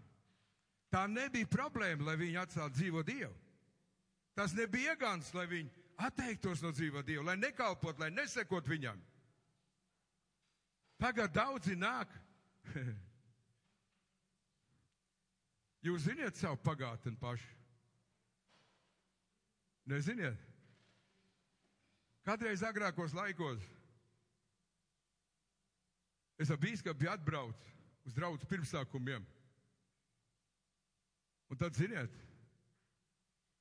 [0.92, 3.34] Tā nebija problēma, lai viņi atstātu dzīvo Dievu.
[4.36, 5.70] Tas nebija iegāns, lai viņi
[6.06, 9.00] atteiktos no dzīvo Dievu, lai nekalpot, lai nesekot viņam.
[11.00, 12.12] Tagad daudzi nāk.
[15.86, 17.48] Jūs ziniet savu pagātni paši?
[19.86, 20.45] Neziniet?
[22.26, 23.62] Kādreiz agrākos laikos
[26.42, 27.74] es ar bīskapu atbraucu
[28.06, 29.22] uz draugu pirmsākumiem.
[31.46, 32.10] Un tad, ziniet,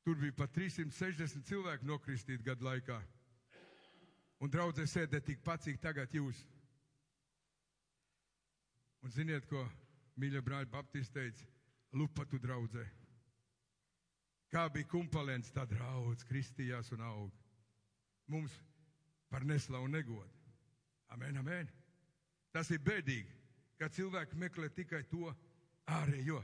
[0.02, 2.98] tur bija pat 360 cilvēki nokristīti gadu laikā.
[4.42, 6.42] Un draudzē sēdē tikpat, cik tagad jūs.
[9.06, 9.62] Un ziniet, ko
[10.18, 11.46] mīļa brāļa Baptists teica?
[11.94, 12.84] Lupatu draudzē.
[14.50, 17.45] Kā bija kumpalēns, tā draudz kristījās un aug
[18.32, 18.54] mums
[19.30, 20.32] par neslavu negodu.
[21.14, 21.70] Amen, amen.
[22.54, 23.32] Tas ir bēdīgi,
[23.80, 25.30] ka cilvēki meklē tikai to
[25.92, 26.42] ārējo.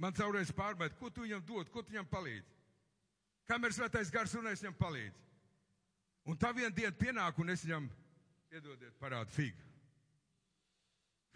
[0.00, 2.56] Man caurreiz pārmet, ko tu viņam dod, ko tu viņam palīdzi.
[3.50, 5.26] Kamēr svētais gars un es viņam palīdzu.
[6.30, 7.88] Un tā viena diena pienāk, un es viņam,
[8.50, 9.66] piedodiet, parādu figu.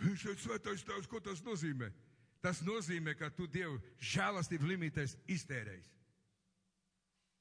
[0.04, 1.90] Viņš ir svētais tevs, ko tas nozīmē?
[2.44, 5.90] Tas nozīmē, ka tu Dievu žēlastību limitēs iztērējis.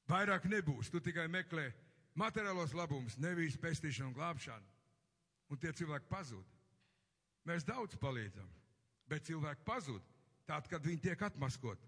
[0.08, 1.66] Vairāk nebūs, tu tikai meklē
[2.18, 4.70] materiālos labumus, nevis pestīšanu un glābšanu.
[5.52, 6.44] Un tie cilvēki pazūd.
[7.44, 8.48] Mēs daudz palīdzam,
[9.10, 10.02] bet cilvēki pazūd
[10.48, 11.80] tad, kad viņi tiek atmaskot.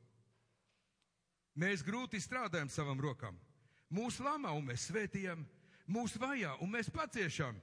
[1.57, 3.39] Mēs grūti strādājam savam rokam.
[3.89, 5.47] Mūsu lamā un mēs svētījam,
[5.89, 7.57] mūsu vajā un mēs paciešam.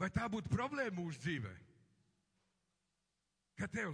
[0.00, 1.54] Vai tā būtu problēma mūsu dzīvē?
[3.60, 3.92] ka tev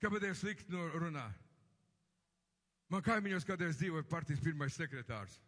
[0.00, 1.26] ka man Dievs slikti no runā.
[2.89, 5.39] Man kaimiņos kādreiz dzīvoja partijas pirmais sekretārs.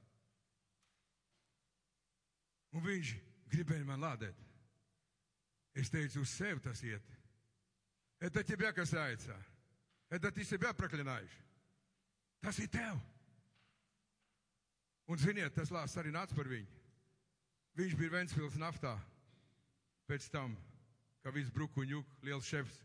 [2.74, 3.14] Un viņš
[3.52, 4.38] gribēja man lādēt.
[5.78, 7.06] Es teicu, uz sevi tas iet.
[8.20, 9.36] Это тебя касается.
[10.10, 11.38] Это ты себя проклинаешь.
[12.41, 12.98] Tas ir tev.
[15.08, 16.68] Un ziniet, tas lāsts arī nāca par viņu.
[17.78, 18.98] Viņš bija Ventspils naftā.
[20.10, 20.56] Pēc tam,
[21.22, 22.82] kā viss brukuņuk, liels šefs,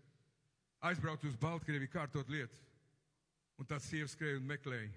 [0.84, 2.60] aizbraukt uz Baltkrieviju kārtot lietas.
[3.57, 4.91] Un tāds sievas skrēja un meklēja,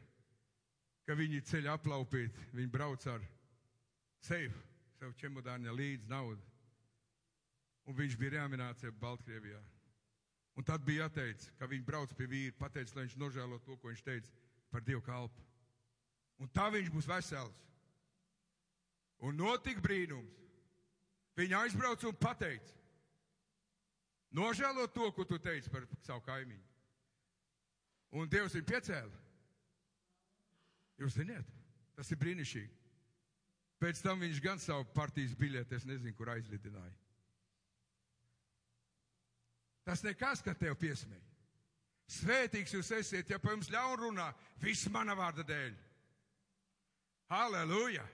[1.08, 3.24] ka viņi ceļā aplaupīt, viņi brauc ar
[4.24, 4.60] seifu,
[4.98, 6.44] sev čemodāņa līdz naudu.
[7.88, 9.60] Un viņš bija reaminācijā Baltkrievijā.
[10.58, 13.88] Un tad bija jāteic, ka viņi brauc pie vīra, pateica, lai viņš nožēlo to, ko
[13.88, 14.34] viņš teica
[14.70, 15.46] par Dievu kalpu.
[16.40, 17.66] Un tā viņš būs vesels.
[19.24, 20.36] Un notika brīnums.
[21.36, 22.74] Viņa aizbrauca un pateica,
[24.36, 26.69] nožēlo to, ko tu teici par savu kaimiņu.
[28.16, 29.18] Un Dievs viņu piecēla.
[31.00, 31.46] Jūs zināt,
[31.96, 32.76] tas ir brīnišķīgi.
[33.80, 36.96] Pēc tam viņš gan savu partijas biļeti, es nezinu, kur aizlidināja.
[39.86, 41.24] Tas nekas, ka tev piesmēja.
[42.10, 44.26] Svētīgs jūs esiet, ja pa jums ļaun runā,
[44.60, 45.76] viss mana vārda dēļ.
[47.30, 48.04] Halleluja!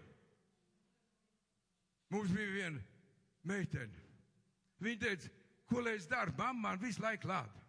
[2.13, 2.83] Mums bija viena
[3.49, 4.05] meitene.
[4.85, 5.31] Viņa teica,
[5.67, 6.35] ko lai es daru?
[6.39, 7.66] Mamma man visu laiku lāda.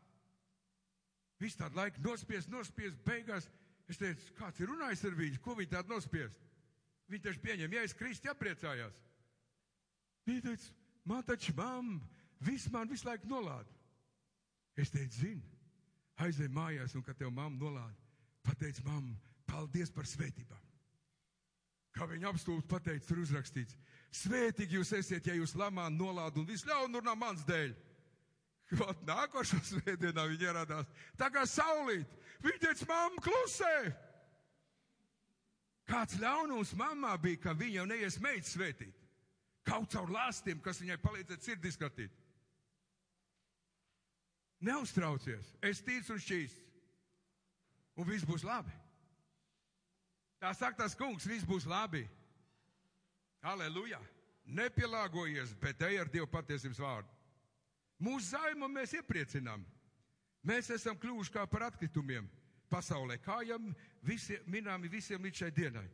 [1.41, 3.49] Visu tādu laiku nospiest, nospiest, beigās.
[3.87, 6.39] Es teicu, kāds ir runājis ar viņu, ko viņa tādu nospiest?
[7.07, 8.97] Viņa taču pieņem, ja es kristi apriecājās.
[10.27, 10.73] Viņa teica,
[11.07, 12.01] man taču mamma,
[12.43, 13.71] viss man visu laiku nolāda.
[14.77, 15.45] Es teicu, zini,
[16.21, 17.95] aizej mājās, un kad tev mamma nolāda,
[18.43, 19.15] pateic, mamma,
[19.47, 20.63] paldies par svētībām.
[21.95, 23.77] Kā viņa apstults pateica, tur uzrakstīts,
[24.13, 27.73] svētīgi jūs esiet, ja jūs lamā nolāda un viss ļaunu runā mans dēļ.
[28.75, 32.09] Vat nākošā svētdienā viņa ieradās, tā kā saulīt.
[32.43, 33.75] Viņa teica, mamma, klusē!
[35.87, 38.95] Kāds ļaunums mammā bija, ka viņa jau neies meitas svētīt.
[39.67, 42.11] Kaut caur lāstiem, kas viņai palīdzēja sirdi skatīt.
[44.67, 46.63] Neuztraucies, es tīrs un šķīsts.
[47.97, 48.73] Un viss būs labi.
[50.41, 52.03] Tā saka tas kungs, viss būs labi.
[53.41, 53.99] Aleluja!
[54.47, 57.16] Nepielāgojies, bet ej ar Dievu patiesības vārdu.
[58.03, 59.63] Mūsu zaimu mēs iepriecinām.
[60.45, 62.27] Mēs esam kļuvuši kā par atkritumiem
[62.71, 63.57] pasaulē, kā jau
[64.05, 65.87] visi, minami visiem līdz šai dienai.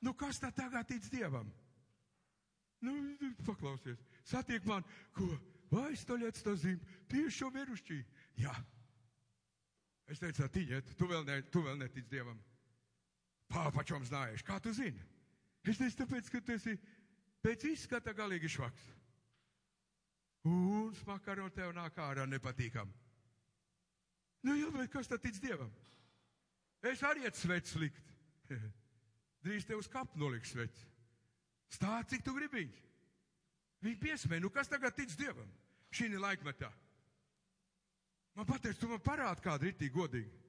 [0.00, 1.50] Nu, kas tā tagad tic Dievam?
[2.80, 2.94] Nu,
[3.44, 5.26] paklausies, satiek man, ko,
[5.72, 6.78] vai stoļiet to zīm,
[7.12, 7.98] tieši šo virušķī.
[8.40, 8.54] Jā.
[10.10, 12.40] Es teicu, atiņiet, tu vēl, ne, tu vēl netic Dievam.
[13.50, 15.04] Pāpačom zinājuši, kā tu zini?
[15.68, 16.78] Es teicu, tāpēc, ka tu esi
[17.44, 18.88] pēc izskata galīgi švaks.
[20.48, 22.88] Un smakaro tev nāk ārā nepatīkam.
[24.46, 25.72] Nu, jā, bet kas tad tic Dievam?
[26.80, 28.06] Es arī iet svets likt.
[29.44, 30.86] Drīz tev uz kapu noliks svets.
[31.70, 32.64] Stāv, cik tu gribi.
[33.84, 35.48] Viņi piesmē, nu kas tagad tic Dievam?
[35.92, 36.70] Šī ir laikmetā.
[38.36, 40.40] Man pateic, tu man parādi kādu ritīgi godīgi.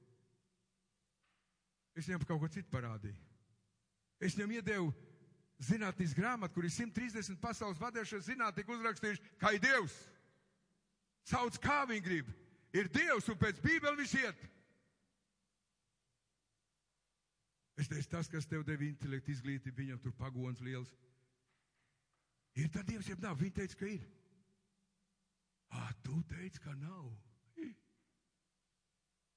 [1.98, 3.16] Es viņam kaut ko citu parādīju.
[4.22, 4.92] Es viņam iedevu
[5.62, 9.94] zinātnīs grāmatu, kur ir 130 pasaules vadījušie zinātnieki uzrakstījuši, kā ir Dievs.
[11.28, 12.32] Sauc, kā viņi grib.
[12.74, 14.48] Ir Dievs un pēc Bībeles viss iet.
[17.78, 20.90] Es teicu, tas, kas tev deva intelektu izglītību, viņam tur pagons liels.
[22.58, 23.38] Ir tad Dievs, ja nav.
[23.40, 24.02] Viņa teica, ka ir.
[25.72, 27.06] Ā, tu teici, ka nav.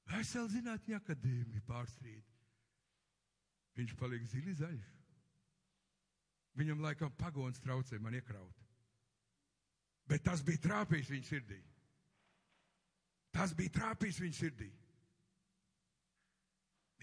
[0.05, 2.25] Vesela zinātņa akadēmija pārstrīd.
[3.75, 4.94] Viņš paliek zili zaļš.
[6.55, 8.61] Viņam laikam pagons traucē man iekraut.
[10.07, 11.59] Bet tas bija trāpījis viņa sirdī.
[13.35, 14.69] Tas bija trāpījis viņa sirdī.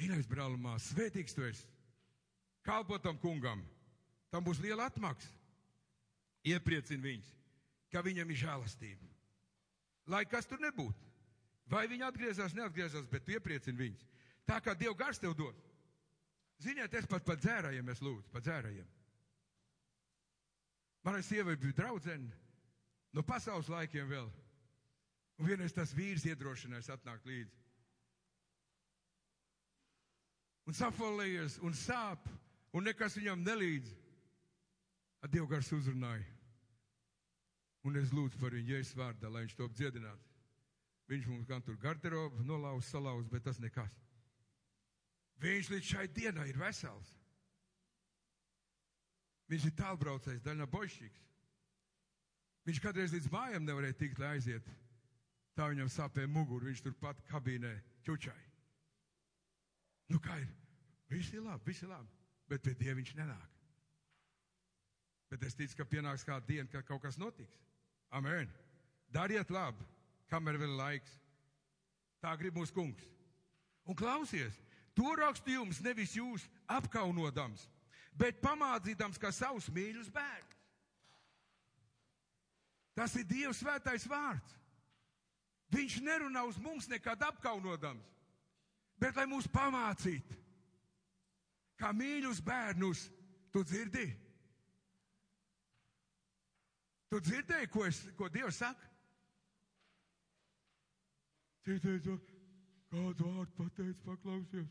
[0.01, 1.67] Mīļais brālumā, svētīgs tu esi.
[2.65, 3.61] Kalpotam kungam.
[4.33, 5.29] Tam būs liela atmaksa.
[6.49, 7.29] Iepriecina viņus,
[7.93, 9.11] ka viņam ir žēlastība.
[10.11, 11.11] Lai kas tur nebūtu.
[11.71, 14.09] Vai viņi atgriezās, neatgriezās, bet iepriecina viņus.
[14.49, 15.59] Tā kā Dieva gars tev dod.
[16.63, 18.89] Ziniet, es pat par dzērājiem es lūdzu, par dzērājiem.
[21.03, 22.31] Manai sievai bija draudzene
[23.13, 24.29] no pasaules laikiem vēl.
[25.41, 27.59] Un vienreiz tas vīrs iedrošinājās atnākt līdzi.
[30.71, 32.29] Un safolējies, un sāp,
[32.73, 33.91] un nekas viņam nelīdz.
[35.23, 36.27] Ar Dievu gars uzrunāja.
[37.87, 40.31] Un es lūdzu par viņu jēzus vārdā, lai viņš to dziedinātu.
[41.11, 43.91] Viņš mums gan tur garderobu nolauz, salauz, bet tas nekas.
[45.43, 47.11] Viņš līdz šai dienai ir vesels.
[49.53, 51.25] Viņš ir tālbraucējs, daļa bošķīgs.
[52.65, 54.69] Viņš kādreiz līdz mājām nevarēja tikt, lai aiziet.
[55.53, 57.73] Tā viņam sāpēja muguru, viņš turpat kabīnē
[58.07, 58.39] čučai.
[60.09, 60.49] Nu kā ir?
[61.13, 62.09] Viss ir labi, viss ir labi,
[62.49, 63.51] bet pie Dieva viņš nenāk.
[65.33, 67.61] Bet es ticu, ka pienāks kāda diena, kad kaut kas notiks.
[68.13, 68.49] Amen.
[69.13, 69.85] Dariet labi,
[70.33, 71.13] kamēr vēl laiks.
[72.25, 73.05] Tā grib mūsu kungs.
[73.89, 74.57] Un klausies,
[74.97, 77.65] to rakstu jums nevis jūs apkaunodams,
[78.19, 80.59] bet pamācīdams kā savus mīļus bērnus.
[82.93, 84.59] Tas ir Dieva svētais vārds.
[85.73, 88.05] Viņš nerunā uz mums nekad apkaunodams,
[89.01, 90.37] bet lai mūs pamācītu,
[91.81, 93.07] kā mīļus bērnus,
[93.55, 94.05] tu dzirdi?
[97.09, 98.93] Tu dzirdēji, ko, es, ko Dievs saka?
[101.65, 102.19] Dzirdēji,
[102.93, 104.71] kādu vārdu pateicis, paklausies.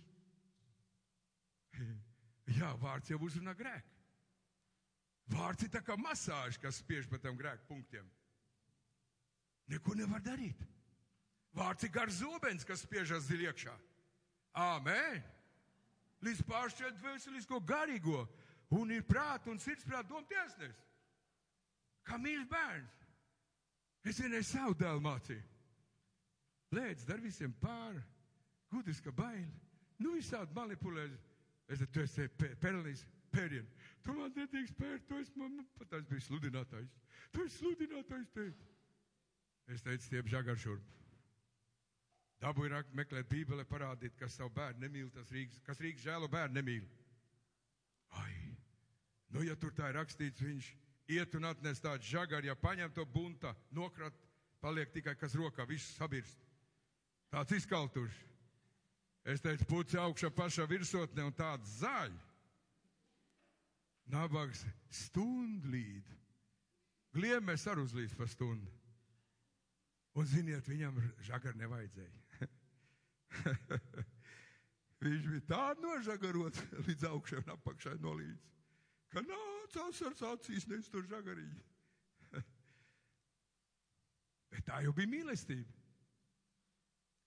[2.49, 3.97] Jā, vārds jau uzrunā grēku.
[5.31, 8.07] Vārds ir tā kā masāža, kas spiež pa tiem grēku punktiem.
[9.71, 10.65] Neko nevar darīt.
[11.55, 13.75] Vārds ir gars zobens, kas spiežas dziļi iekšā.
[14.59, 15.21] Āmen!
[16.21, 18.25] Līdz pāršķiet veselisko garīgo
[18.77, 20.75] un ir prāta un sirdsprāta doma tiesnes.
[22.05, 22.99] Kā mīļš bērns.
[24.05, 25.43] Es vienreiz savu dēlu mācīju.
[26.71, 27.99] Lēdz, dar visiem pāri,
[28.71, 29.49] gudrs, ka baili.
[29.99, 31.09] Nu, visādi manipulē.
[31.69, 33.67] Es teicu, tu esi pelnījis pērienu.
[34.01, 36.95] Tu man nedrīkst pērt, tu esi man, pat es biju sludinātājs.
[37.31, 38.67] Tu esi sludinātājs, teicu.
[39.71, 40.87] Es teicu, stiep žagar šurp.
[42.41, 46.57] Dabu ir meklēt bībele, parādīt, kas savu bērnu nemīl, tas Rīgas, kas Rīgas žēlo bērnu
[46.57, 46.87] nemīl.
[48.17, 48.33] Ai,
[49.29, 50.71] nu ja tur tā ir rakstīts, viņš
[51.13, 54.17] iet un atnes tādu žagaru, ja paņem to bunta, nokrat,
[54.63, 56.41] paliek tikai kas rokā, viss sabirst.
[57.31, 58.30] Tāds izkaltušs.
[59.23, 62.13] Es teicu, puci augšā pašā virsotnē un tāds zaļ.
[64.11, 66.07] Nabags stundu līd.
[67.13, 68.71] Gliemēs ar uzlīst pa stundu.
[70.17, 72.47] Un ziniet, viņam žagar nevajadzēja.
[75.05, 76.57] Viņš bija tā nožagarot
[76.87, 78.49] līdz augšai un apakšai nolīdz,
[79.13, 81.61] ka nācās ar acīs nes tur žagariņu.
[84.51, 85.79] Bet tā jau bija mīlestība.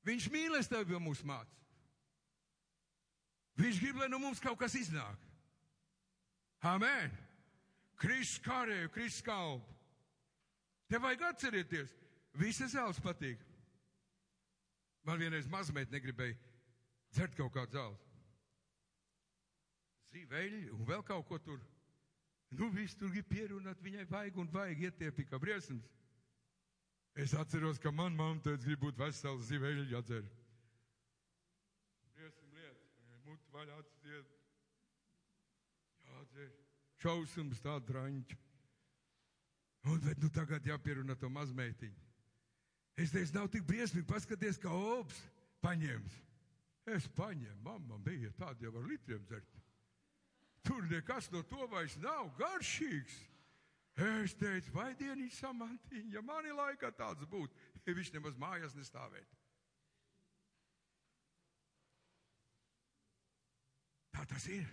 [0.04, 1.63] Viņš mīlestību mūs māca.
[3.60, 5.20] Viņš grib, lai no mums kaut kas iznāk.
[6.64, 7.12] Amen.
[8.00, 9.74] Kristus kārēju, Kristus kalpu.
[10.90, 11.92] Te vajag atcerieties,
[12.36, 13.40] visas zāles patīk.
[15.04, 16.36] Man vienreiz mazmeita negribēja
[17.14, 18.00] dzert kaut kādu zāli.
[20.14, 21.60] Zīveļi un vēl kaut ko tur.
[22.54, 25.86] Nu, viss tur grib pierunāt, viņai vajag un vajag ietiepī kā briesmas.
[27.18, 30.24] Es atceros, ka man mamma teica, grib būt vesels zīveļi jādzer.
[32.14, 32.94] Briesam lietas,
[33.26, 34.32] mut vaļā atsiet.
[36.08, 36.50] Jādzer.
[37.02, 38.40] Šausums tā draņķa.
[39.92, 42.00] Un, bet nu tagad jāpierunā to mazmeitiņu.
[43.00, 45.18] Es teicu, nav tik briesmīgi, paskaties, kā obs
[45.64, 46.14] paņems.
[46.94, 49.60] Es paņēmu, mamma bija tāda jau ar litriem dzert.
[50.64, 53.16] Tur nekas no to vairs nav garšīgs.
[53.94, 57.54] Es teicu, vai dienīgi samantīņa, ja mani laikā tāds būtu,
[57.86, 59.43] viņš nemaz mājās nestāvētu.
[64.24, 64.64] Tā tas ir.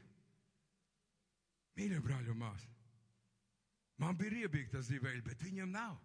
[1.75, 2.77] Mīļie brāļi un māsas.
[3.99, 5.97] Man bija riebīgi tas zīvēļi, bet viņam nav.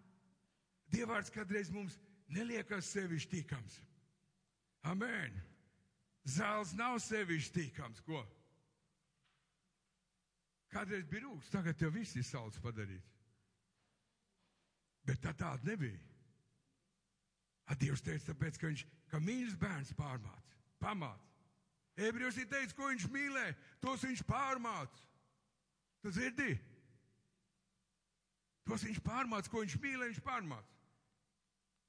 [0.91, 1.95] Dievārds kādreiz mums
[2.27, 3.77] neliekas sevišķi tīkams.
[4.91, 5.37] Amen.
[6.27, 8.03] Zāles nav sevišķi tīkams.
[8.03, 8.19] Ko?
[10.75, 13.15] Kādreiz bija rūks, tagad jau viss ir saules padarīts.
[15.07, 16.03] Bet tā tāda nebija.
[17.79, 21.36] Dievs teica, tāpēc, ka viņš, ka mīļš bērns pārmāc, pamāc.
[21.97, 23.47] Ebrews ir teicis, ko viņš mīlē,
[23.81, 24.93] tos viņš pārmāc.
[26.05, 26.51] Tu dzirdi?
[28.67, 30.75] Tos viņš pārmāc, ko viņš mīlē, viņš pārmāc.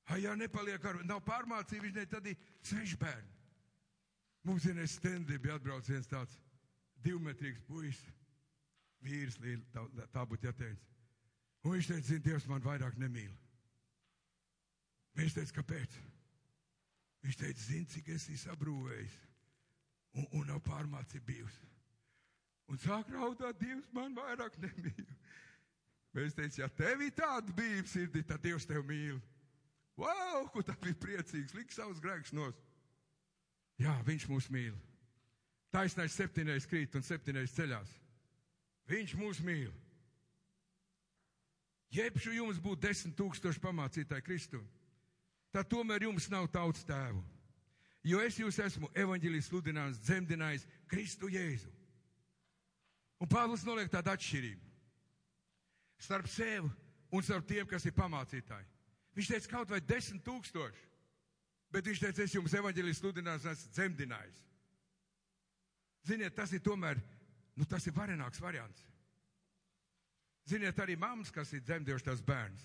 [0.08, 3.34] Ai, ja nepaliek ar, nav pārmācība, viņš ne tad ir seši bērni.
[4.48, 6.38] Mums ir nestendī bija atbrauc viens tāds
[7.04, 8.14] divmetrīgs puisis,
[9.04, 9.36] vīrs,
[9.74, 9.84] tā,
[10.14, 10.80] tā būtu jāteic.
[11.66, 13.34] Un viņš teica, zini, Dievs man vairāk nemīl.
[15.18, 16.00] Viņš teica, kāpēc?
[17.26, 19.27] Viņš teica, zini, cik es esmu sabrūvējis
[20.18, 21.66] un, un nav pārmācība bijusi.
[22.68, 25.06] Un sāk raudāt, Dievs man vairāk nemīl.
[26.16, 29.20] Mēs teicām, ja tev ir tāda bija sirdī, tad Dievs tevi mīl.
[29.98, 32.58] Wow, ko tā bija priecīgs, likt savus grēkus nos.
[33.80, 34.76] Jā, viņš mūs mīl.
[35.74, 37.90] Taisnais septiņreiz krīt un septiņreiz ceļās.
[38.88, 39.72] Viņš mūs mīl.
[41.92, 44.60] Jebšu jums būtu desmit tūkstoši pamācītāji Kristu,
[45.52, 47.22] tad tomēr jums nav tauts tēvu.
[48.08, 51.68] Jo es jūs esmu evaņģēlis sludinājis, dzemdinājis Kristu Jēzu.
[53.18, 54.64] Un Pāvils noliek tādu atšķirību
[55.98, 56.68] starp sevi
[57.10, 58.68] un starp tiem, kas ir pamācītāji.
[59.18, 60.84] Viņš teica kaut vai desmit tūkstoši.
[61.74, 64.38] Bet viņš teica, es jums evaņģēlijas sludinājums esmu dzemdinājis.
[66.08, 67.00] Ziniet, tas ir tomēr,
[67.58, 68.86] nu tas ir varenāks variants.
[70.48, 72.62] Ziniet, arī mammas, kas ir dzemdējuši tās bērns.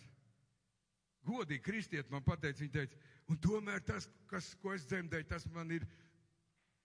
[1.23, 2.97] Godīgi kristiet man pateica, viņa teica,
[3.31, 5.85] un tomēr tas, kas, ko es dzemdēju, tas man ir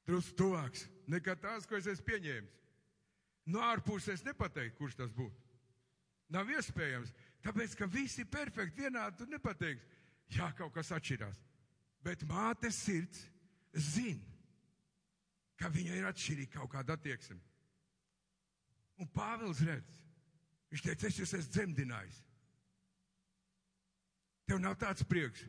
[0.06, 2.54] drusku tuvāks nekā tās, ko es esmu pieņēmis.
[3.48, 5.34] No ārpuses es nepateiktu, kurš tas būtu.
[6.32, 7.10] Nav iespējams,
[7.44, 9.86] tāpēc, ka visi perfekti, vienādi tu nepateiksi.
[10.36, 11.38] Jā, kaut kas atšķirās.
[12.04, 13.24] Bet mātes sirds
[13.72, 14.36] zina,
[15.58, 17.40] ka viņa ir atšķirīga kaut kāda attieksme.
[19.00, 20.00] Un Pāvils redz,
[20.70, 22.20] viņš teica, es jūs esmu dzemdinājis.
[24.48, 25.44] Tev nav tāds prieks.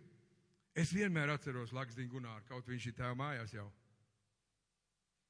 [0.75, 3.67] Es vienmēr atceros Lakstiņu Gunāru, kaut viņš ir tēva mājās jau.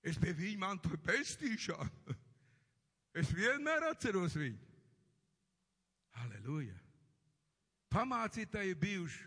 [0.05, 2.15] Es pie viņa mantoju pestīšanu.
[3.19, 4.59] Es vienmēr atceros viņu.
[6.19, 6.75] Halleluja!
[7.89, 9.23] Pamācītāji bijuši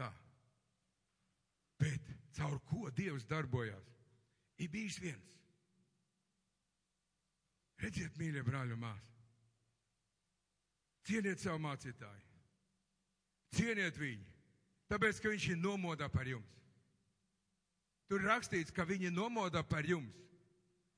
[0.00, 0.08] tā.
[1.78, 3.92] Bet caur ko Dievs darbojās?
[4.58, 5.30] Ir bijis viens.
[7.82, 9.22] Redziet, mīļie brāļi un māsas,
[11.06, 12.31] cieniet savu mācītāju,
[13.56, 14.24] cieniet viņu,
[14.92, 16.48] tāpēc, ka viņš ir nomodā par jums.
[18.08, 20.12] Tur rakstīts, ka viņi nomodā par jums,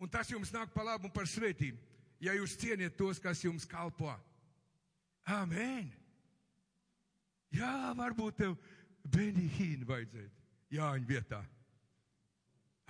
[0.03, 1.79] un tas jums nāk par labu un par svētību,
[2.23, 4.11] ja jūs cieniet tos, kas jums kalpo.
[5.31, 5.93] Amen!
[7.55, 8.57] Jā, varbūt tev
[9.15, 10.43] Benihīnu vajadzētu
[10.75, 11.41] Jāņa vietā.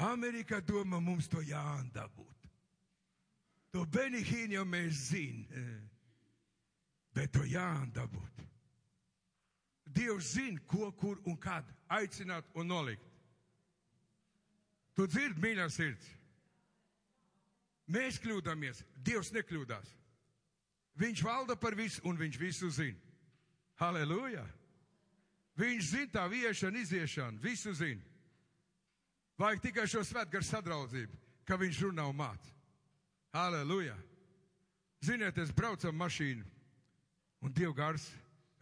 [0.09, 2.49] Amerikā domā mums to jāandabūt.
[3.75, 5.85] To Benihīnu jau mēs zinām,
[7.15, 8.45] bet to jāandabūt.
[9.85, 13.11] Dievs zina, ko, kur un kad aicināt un nolikt.
[14.95, 16.07] Tu dzirdi, mīļā sirds?
[17.91, 19.91] Mēs kļūdāmies, Dievs nekļūdās.
[20.97, 23.01] Viņš valda par visu un viņš visu zina.
[23.81, 24.45] Halleluja!
[25.59, 28.03] Viņš zina tā viešana, iziešana, visu zina.
[29.39, 32.55] Vajag tikai šo svētgaru sadraudzību, ka viņš runā un māca.
[33.35, 33.97] Halleluja!
[35.05, 36.47] Ziniet, es braucu ar mašīnu
[37.45, 38.07] un Dieva gars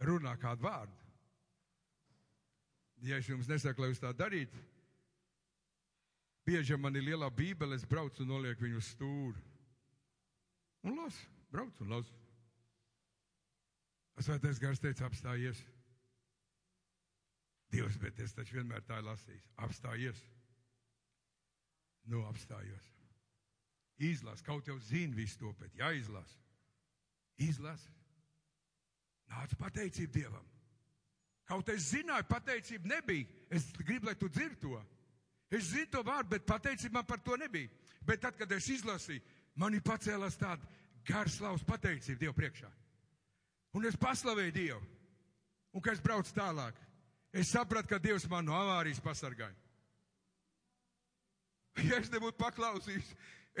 [0.03, 1.02] runā kādu vārdu.
[3.03, 4.59] Ja es jums nesaku, lai jūs tā darītu,
[6.47, 9.43] bieži man ir lielā bībele, es braucu un nolieku viņu uz stūri.
[10.87, 12.19] Un lasu, braucu un lasu.
[14.23, 15.59] Svētais gars teica, apstājies.
[17.73, 19.41] Dievs, bet es taču vienmēr tā lasīju.
[19.65, 20.19] Apstājies.
[22.11, 22.89] Nu, apstājos.
[24.03, 26.37] Izlas, kaut jau zini visu to, bet jāizlas.
[27.41, 27.83] Izlas.
[29.31, 30.52] Nāc pateicību Dievam.
[31.53, 33.29] Kaut es zināju, pateicība nebija.
[33.53, 34.79] Es gribu, lai tu dzirdi to.
[35.53, 37.69] Es zinu to vārdu, bet pateicība man par to nebija.
[38.01, 39.21] Bet tad, kad es izlasīju,
[39.61, 40.65] man ir pacēlās tāda
[41.05, 42.71] garslavas pateicība Dievu priekšā.
[43.77, 44.81] Un es paslavēju Dievu.
[45.73, 46.81] Un, kad es braucu tālāk,
[47.33, 49.55] es sapratu, ka Dievs man no avārijas pasargāja.
[51.89, 53.07] Ja es nebūtu paklausījis,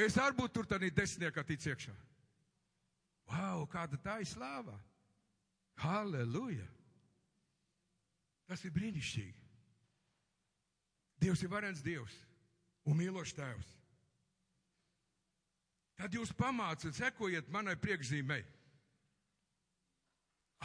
[0.05, 1.93] es arī būtu tur tādā desmitniekā tic iekšā.
[3.31, 4.75] Wow, kāda tā ir slāva!
[5.81, 6.67] Halleluja!
[8.53, 9.39] Tas ir brīnišķīgi.
[11.23, 12.13] Dievs ir varens Dievs
[12.85, 13.71] un mīlošs Tēvs.
[15.97, 18.43] Tad jūs pamācat, sekojiet manai priekšzīmei.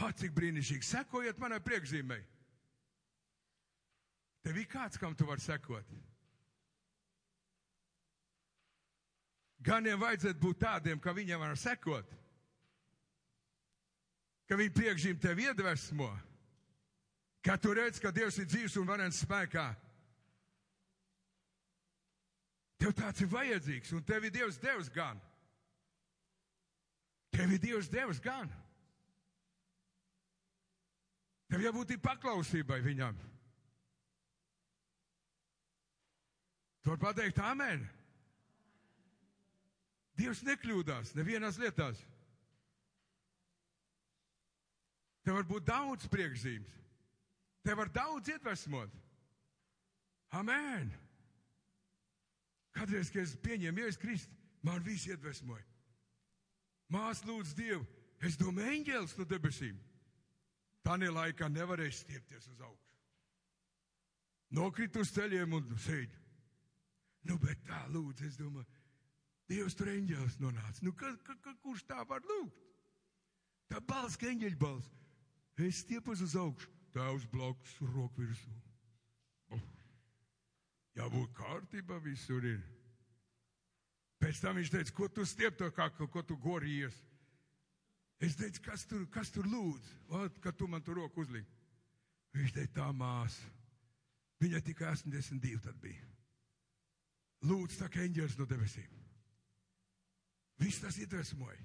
[0.05, 0.85] Ah, cik brīnišķīgi!
[0.85, 2.21] Sekojiet manai priekšzīmei.
[4.45, 5.97] Tev ir kāds, kam tu vari sekot.
[9.65, 12.13] Ganiem vajadzētu būt tādiem, ka viņiem var sekot,
[14.45, 16.13] ka viņi priekšzīm tevi iedvesmo,
[17.49, 19.71] ka tu redz, ka Dievs ir dzīves un varens spēkā.
[22.77, 25.17] Tev tāds ir vajadzīgs, un tev ir Dievs devis gan.
[27.33, 28.53] Tev ir Dievs devis gan.
[31.49, 33.17] Tev jābūt paklausībai viņam.
[36.85, 37.87] Tu vari pateikt, amen.
[40.21, 42.05] Dievs nekļūdās nevienās lietās.
[45.25, 46.77] Tev var būt daudz priekšzīmes.
[47.69, 48.93] Tev var daudz iedvesmot.
[50.33, 50.89] Amen.
[52.73, 55.67] Kādreiz, kad es pieņēmu Jēzus Kristu, man viss iedvesmoja.
[56.89, 57.85] Mās lūdz Dievu,
[58.25, 59.83] es domāju, eņģēlis no debesīm.
[60.87, 62.89] Tādā laikā nevarēja stiepties uz augšu.
[64.57, 66.17] Nokrīt uz ceļiem un sēž.
[67.29, 68.65] Nu, bet tā lūdzu, es domāju,
[69.49, 70.81] Dievs tur eņģēlis nonāca.
[70.85, 72.65] Nu, ka, ka, ka, kurš tā var lūgt?
[73.69, 74.97] Tā balss, ka eņģeļa balss.
[75.61, 78.55] Es stiepos uz augšu, tēvs blakus, roku virsū.
[79.55, 79.63] Oh.
[80.99, 82.61] Jābūt kārtībā visur ir.
[84.19, 86.97] Pēc tam viņš teica, ko tu stiep to kā, ko tu gorījies?
[88.19, 91.55] Es teicu, kas tur, kas tur lūdz, Ot, kad tu man tur roku uzliki.
[92.35, 93.47] Viņš teica, tā māsa.
[94.43, 96.07] Viņai tikai 82 tad bija.
[97.47, 98.91] Lūdzu, tā kā eņģelis no debesīm.
[100.59, 101.63] Viss tas iedvesmoja.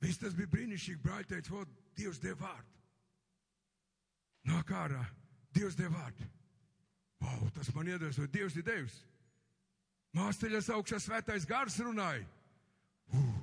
[0.00, 1.02] Viss tas bija brīnišķīgi.
[1.04, 1.64] Brāļi teica, o,
[1.98, 2.76] Dievs deva vārdu.
[4.50, 5.02] Nāk ārā,
[5.52, 6.28] Dievs deva vārdu.
[7.20, 8.32] Wow, tas man iedvesmoja.
[8.32, 8.96] Dievs ir Dievs.
[10.16, 12.24] Māsteļas augšā svētais gars runāja.
[13.14, 13.34] Uh,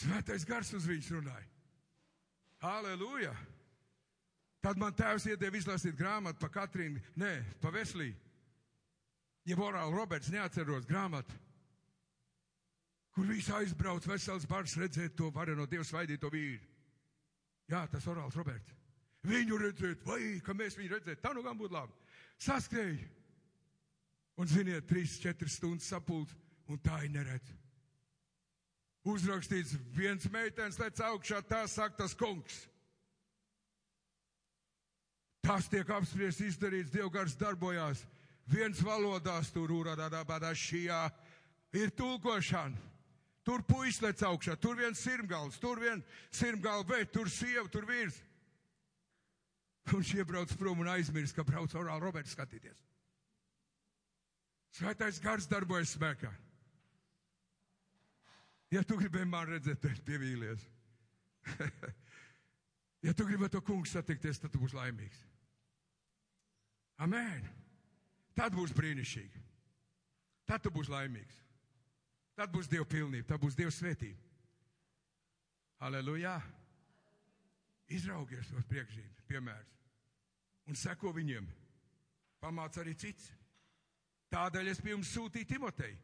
[0.00, 1.50] svētais gars uz viņus runāja.
[2.64, 3.34] Aleluja!
[4.64, 8.14] Tad man tēvs iedeva izlasīt grāmatu par Katrīnu, nē, pa Veslī.
[9.44, 11.36] Ja Morāla Roberts neatceros grāmatu,
[13.14, 16.62] kur viss aizbrauc vesels bars redzēt to vareno Dievu svaidīto vīru.
[17.70, 18.74] Jā, tas Orāls Roberts.
[19.24, 21.94] Viņu redzēt, vai, ka mēs viņu redzēt, tā nu gan būtu labi.
[22.42, 23.06] Saskrēja.
[24.36, 26.32] Un ziniet, trīs, četras stundas sapult,
[26.68, 27.52] un tā ir neredz.
[29.08, 32.64] Uzrakstīts, viens meitenes lec augšā, tā saka tas kungs.
[35.44, 38.00] Tas tiek apspriests, izdarīts, Dievgars darbojās.
[38.48, 40.08] Viens valodās tur, urādā,
[40.56, 41.04] šajā
[41.76, 42.93] ir tulkošana.
[43.44, 48.16] Tur puisis lec augšā, tur viens sirmgals, tur viens sirmgals, bet tur sieva, tur vīrs.
[49.92, 52.80] Un šie brauc prom un aizmirst, ka brauc orāli Roberts skatīties.
[54.74, 56.32] Svētais gars darbojas spēkā.
[58.72, 60.64] Ja tu gribēji man redzēt, tad pievīlies.
[63.06, 65.20] ja tu gribi to kungu satikties, tad tu būsi laimīgs.
[67.04, 67.44] Amen.
[68.34, 69.44] Tad būs brīnišķīgi.
[70.48, 71.43] Tad tu būsi laimīgs.
[72.34, 74.18] Tad būs Dieva pilnība, tad būs Dieva svētība.
[75.84, 76.38] Aleluja!
[77.94, 79.74] Izraugies tos priekšzīmes, piemērs,
[80.70, 81.46] un seko viņiem.
[82.42, 83.28] Pamāc arī cits.
[84.32, 85.98] Tādēļ es pie jums sūtīju Timoteju,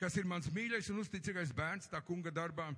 [0.00, 2.68] kas ir mans mīļais un uzticīgais bērns tā kunga darbā.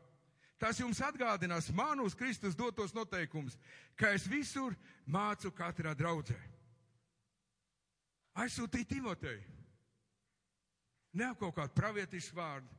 [0.63, 3.57] Tas jums atgādinās manus Kristus dotos noteikumus,
[3.99, 4.77] ka es visur
[5.11, 6.39] mācu katrā draudzē.
[8.39, 9.43] Aizsūtīja Timoteju.
[11.19, 12.71] Ne kaut kādu pravietisku vārdu,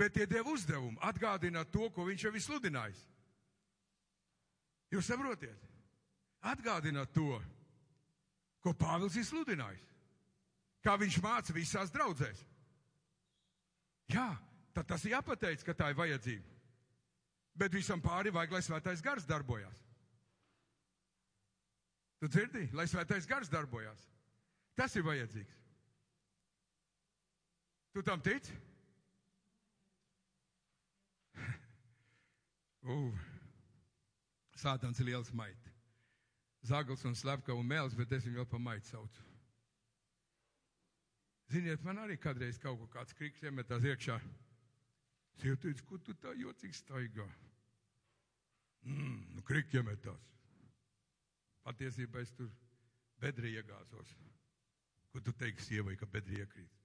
[0.00, 3.00] bet tie deva uzdevumu atgādināt to, ko viņš jau ir sludinājis.
[4.90, 5.66] Jūs saprotiet?
[6.40, 7.36] Atgādināt to,
[8.64, 9.84] ko Pāvils ir sludinājis.
[10.80, 12.40] Kā viņš māca visās draudzēs.
[14.10, 14.30] Jā,
[14.74, 16.56] tad tas ir jāpateic, ka tā ir vajadzība.
[17.60, 19.84] Bet visam pāri vajag, lai svētais gars darbojās.
[22.20, 24.00] Tu dzirdi, lai svētais gars darbojās.
[24.80, 25.60] Tas ir vajadzīgs.
[27.92, 28.56] Tu tam tici?
[32.84, 33.26] Uh,
[34.60, 35.68] Sātans ir liels maigs.
[36.66, 39.22] Zagls un slepka un mēls, bet es viņu vēl pa maitu saucu.
[41.50, 44.18] Ziniet, man arī kādreiz kaut ko kāds kriks iemetās iekšā.
[45.40, 47.26] Sievietes, ko tu tā jocīgi staigā?
[48.84, 50.28] Mm, nu, kriks iemetās.
[51.64, 52.52] Patiesībā es tur
[53.20, 54.12] bedrī iegāzos.
[55.10, 56.76] Ko tu teiksi sievai, ka bedrī iekrīt?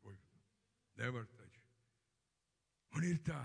[0.95, 1.61] Nevar taču.
[2.95, 3.41] Un ir tā.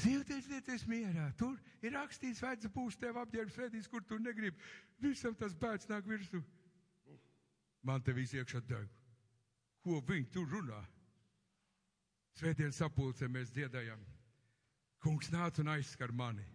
[0.00, 1.26] Sievietes lieties mierā.
[1.36, 4.56] Tur ir rakstīts, vajadz būs tev apģērbs svētīs, kur tu negribi.
[5.02, 6.40] Visam tas bērns nāk virsū.
[7.84, 8.88] Man te viss iekšā deg.
[9.82, 10.80] Ko viņi tur runā?
[12.38, 14.00] Svētdienas sapulcē mēs dziedājam.
[15.02, 16.46] Kungs nāca un aizskar mani.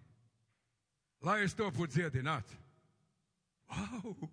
[1.21, 2.55] Lai es to būtu dziedināts.
[3.67, 4.29] Wow!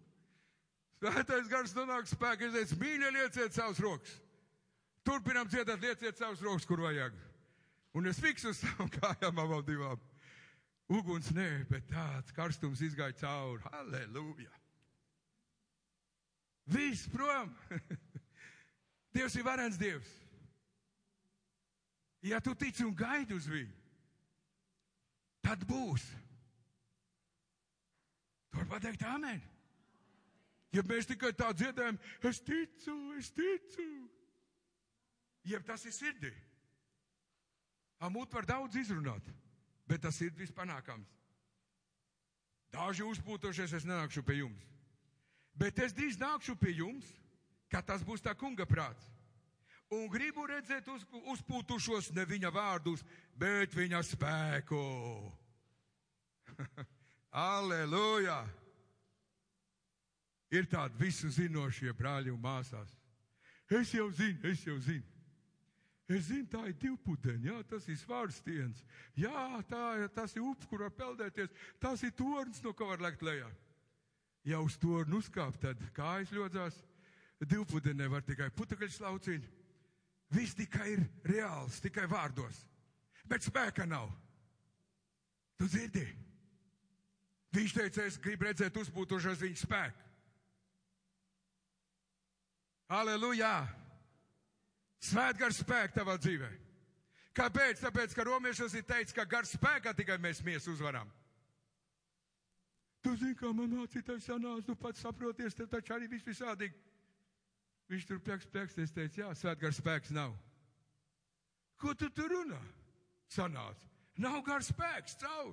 [1.03, 4.13] Svētais gars nonāk spēkā, es teicu, mīļie, lieciet savus rokas.
[5.05, 7.17] Turpinām dziedāt, lieciet savus rokas, kur vajag.
[7.95, 10.03] Un es fiksu uz savām kājām abām divām.
[10.91, 13.63] Uguns nē, bet tāds karstums izgāja cauri.
[13.71, 14.51] Halleluja!
[16.75, 17.55] Viss prom!
[19.15, 20.11] Dievs ir varens Dievs.
[22.25, 23.73] Ja tu tici un gaidi uz viņu,
[25.45, 26.07] tad būs.
[28.55, 29.43] Tur pateikt, amen.
[30.75, 33.87] Ja mēs tikai tā dziedājam, es ticu, es ticu.
[35.45, 36.33] Jeb tas ir sirdī.
[38.05, 39.25] Amūt var daudz izrunāt,
[39.89, 41.09] bet tas ir vispanākams.
[42.75, 44.65] Daži uzpūtošies, es nenākšu pie jums.
[45.55, 47.07] Bet es drīz nākšu pie jums,
[47.71, 49.07] kad tas būs tā kunga prāts.
[49.95, 53.05] Un gribu redzēt uz, uzpūtušos ne viņa vārdus,
[53.39, 54.83] bet viņa spēku.
[57.31, 58.43] Aleluja!
[60.55, 62.91] Ir tādi visu zinošie brāļi un māsās.
[63.71, 65.14] Es jau zinu, es jau zinu.
[66.05, 68.83] Es zinu, tā ir divpudeņa, jā, tas ir svārstiens.
[69.17, 71.53] Jā, tā, tas ir ups, kur var peldēties.
[71.81, 73.49] Tas ir tornis, no kā var lekt lejā.
[74.45, 76.77] Ja uz torni uzkāpt, tad kājas ļodzās.
[77.45, 79.49] Divpudenē var tikai putekļus lauciņu.
[80.35, 82.59] Viss tikai ir reāls, tikai vārdos.
[83.29, 84.11] Bet spēka nav.
[85.57, 86.05] Tu dzirdi?
[87.55, 90.05] Viņš teica, es gribu redzēt uzbūtošos viņa spēku.
[92.93, 93.84] Aleluja!
[95.05, 96.49] Svētgars spēku tavā dzīvē.
[97.35, 97.83] Kāpēc?
[97.83, 101.11] Tāpēc, ka romiešos ir teicis, ka gar spēkā tikai mēs mies uzvaram.
[103.05, 106.79] Tu zini, kā man mācītājs sanāca, tu pats saproties, tev taču arī viss visādīgi.
[107.93, 110.33] Viņš tur pēks, pēks, es teicu, jā, svētgars spēks nav.
[111.77, 112.63] Ko tu tur runā?
[113.29, 113.91] Sanāca.
[114.25, 115.53] Nav gars spēks caur.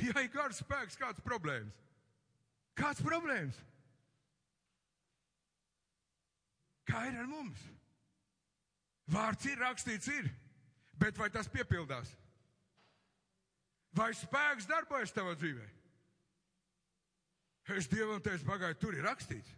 [0.00, 1.76] Ja ir gars spēks, kāds problēmas?
[2.76, 3.56] Kāds problēmas?
[6.88, 7.62] Kā ir ar mums?
[9.12, 10.30] Vārds ir rakstīts, ir,
[10.98, 12.10] bet vai tas piepildās?
[13.96, 15.66] Vai spēks darbojas tavā dzīvē?
[17.76, 19.54] Es Dievam teicu, pagaidu, tur ir rakstīts.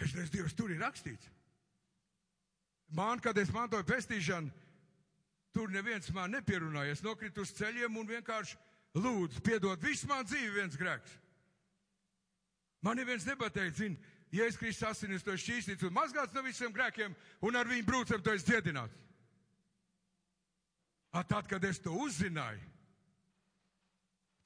[0.00, 1.28] Es teicu, Dievs, tur ir rakstīts.
[2.96, 4.50] Man, kad es mantoju pestīšanu,
[5.54, 6.96] tur neviens man nepierunāja.
[6.96, 8.58] Es nokritu uz ceļiem un vienkārši
[8.98, 11.12] lūdzu, piedod visu man dzīvi viens grēks.
[12.82, 14.00] Man neviens nebateica, zini,
[14.38, 18.34] es Kristus asinis to šķīstīts un mazgāts no visiem grēkiem un ar viņu brūcam to
[18.36, 18.94] es dziedināts.
[21.10, 22.62] A, tad, kad es to uzzināju,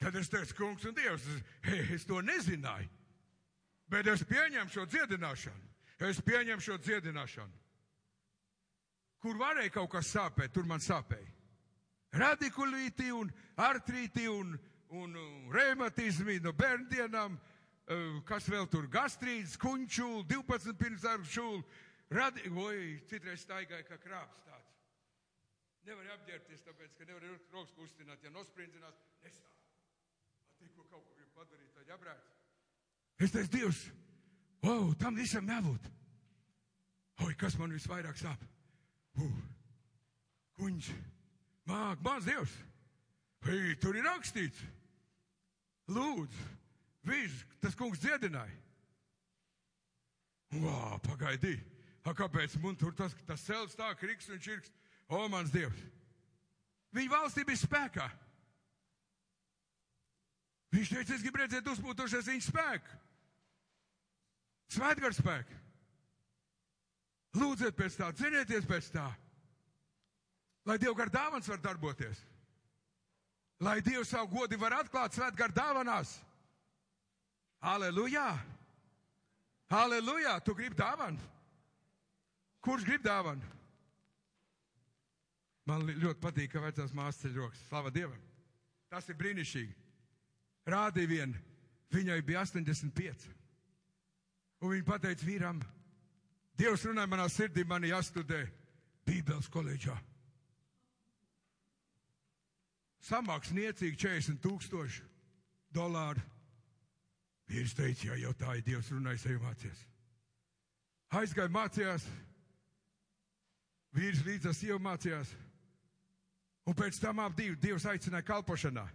[0.01, 2.89] tad es teicu, kungs un dievs, es, es to nezināju,
[3.93, 5.61] bet es pieņemu šo dziedināšanu.
[5.99, 7.53] Es pieņemu šo dziedināšanu.
[9.23, 11.29] Kur varēja kaut kas sāpēt, tur man sāpēja.
[12.15, 14.53] Radikulīti un artrīti un,
[14.89, 17.37] un, un reumatizmi no bērndienām,
[18.25, 21.59] kas vēl tur gastrīts, kuņčūl, 12 pirmsdarbu šūl.
[22.15, 24.73] Radi, oi, citreiz staigāja kā krāps tāds.
[25.85, 28.23] Nevar apģērbties, tāpēc, ka nevar rokas kustināt.
[28.25, 29.53] Ja nosprindzinās, nestāv.
[30.61, 32.29] Tikko kaut ko grib padarīt, tad jābrēc.
[33.21, 33.81] Es teicu, Dievs,
[34.65, 35.91] wow, tam visam jābūt.
[37.25, 38.41] Oi, kas man visvairāk sāp?
[39.15, 39.35] Uh,
[40.57, 40.89] kuņš,
[41.69, 42.55] māk, mans Dievs,
[43.45, 44.57] Hei, tur ir rakstīts.
[45.93, 46.45] Lūdzu,
[47.07, 48.61] viņš, tas kungs dziedināja.
[50.55, 51.57] Vā, pagaidi,
[52.05, 54.71] a, kāpēc man tur tas, tas celts tā kriks un čirks?
[55.09, 55.81] O, mans Dievs!
[56.95, 58.05] Viņa valstība ir spēkā.
[60.75, 63.01] Viņš teica, es gribu redzēt uzpūtošais viņa spēku.
[64.75, 65.59] Svētgars spēku.
[67.35, 69.05] Lūdziet pēc tā, cerieties pēc tā.
[70.65, 72.21] Lai Dieva gar dāvans var darboties.
[73.63, 76.15] Lai Dievs savu godi var atklāt svētgar dāvanās.
[77.65, 78.27] Aleluja!
[79.73, 80.37] Aleluja!
[80.45, 81.21] Tu gribi dāvanu?
[82.61, 83.53] Kurš grib dāvanu?
[85.65, 87.63] Man ļoti patīk, ka vecās māsas ceļ rokas.
[87.69, 88.21] Slava Dievam!
[88.93, 89.73] Tas ir brīnišķīgi.
[90.69, 91.41] Rādīja vienu,
[91.93, 93.25] viņai bija 85.
[94.61, 95.63] Un viņa teica vīram,
[96.55, 98.45] Dievs runāja manā sirdī, man jāstudē
[99.05, 99.97] Bībeles koledžā.
[103.03, 105.03] Samaks niecīgi 40 tūkstoši
[105.75, 106.23] dolāru.
[107.49, 109.81] Vīrs teica, ja jau tā ir Dievs runājis, ej mācies.
[111.15, 112.05] Aizgāja mācījās,
[113.95, 115.31] vīrs līdz ar sievu mācījās,
[116.65, 118.85] un pēc tam ap divi Dievs aicināja kalpošanā.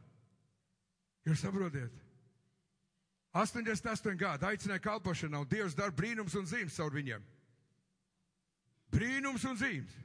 [1.28, 1.94] Jūs saprotiet?
[3.36, 7.22] 88 gadi aicināja kalpošanā, un Dievs dara brīnums un zīmes caur viņiem.
[8.90, 9.98] Brīnums un zīmes.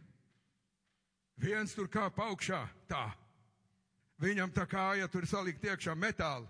[1.41, 3.09] Viens tur kā augšā, tā.
[4.21, 6.47] Viņam tā kāja tur salikt iekšā metāli.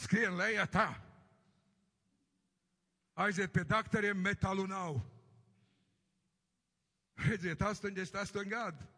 [0.00, 0.88] Skrien lejā tā.
[3.14, 4.98] Aiziet pie doktoriem, metālu nav.
[7.28, 8.88] Redziet, 88 gadi.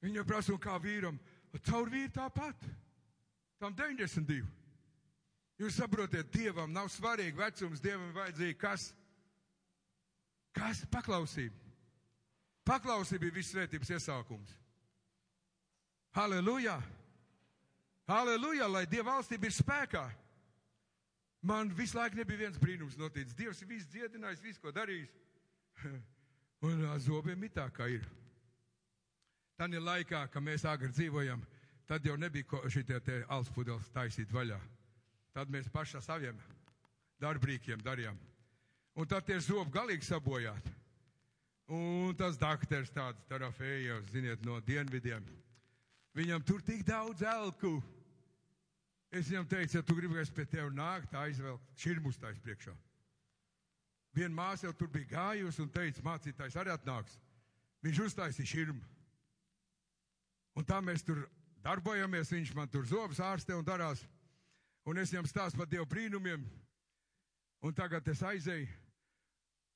[0.00, 1.18] Viņa prasa, kā vīram,
[1.68, 2.64] caur vīru tāpat.
[3.60, 4.40] Tam 92.
[5.60, 8.86] Jūs saprotiet, Dievam nav svarīgi vecums, Dievam vajadzīgi kas?
[10.56, 10.80] Kas?
[10.88, 11.58] Paklausība.
[12.64, 14.56] Paklausība ir visvētības iesākums.
[16.16, 16.78] Halleluja!
[18.10, 18.66] Halleluja!
[18.66, 20.02] Lai Dieva valstība ir spēkā.
[21.46, 23.36] Man visu laiku nebija viens brīnums noticis.
[23.38, 25.12] Dievs ir visu dziedinājis, visu ko darījis.
[26.66, 28.02] Un zobiem ir tā, kā ir.
[29.60, 31.40] Tad ir laikā, kad mēs agri dzīvojam,
[31.88, 34.58] tad jau nebija šitie te alspudeles taisīt vaļā.
[35.36, 36.42] Tad mēs paši ar saviem
[37.22, 38.18] darbrīkiem darījām.
[38.98, 40.74] Un tad tie zobi galīgi sabojāti.
[41.70, 45.22] Un tas doktors tāds tarafējos, ziniet, no dienvidiem.
[46.18, 47.78] Viņam tur tik daudz elku.
[49.10, 52.74] Es viņam teicu, ja tu gribi, es pie tevi nākt, aizvelk širmus tais priekšā.
[54.14, 57.16] Viena māsa jau tur bija gājusi un teica, mācītājs arī atnāks.
[57.82, 58.80] Viņš uztaisīja širmu.
[60.58, 61.24] Un tā mēs tur
[61.64, 64.02] darbojamies, viņš man tur zobus ārstē un darās.
[64.86, 66.46] Un es viņam stāstu par Dievu brīnumiem.
[67.60, 68.68] Un tagad es aizēju,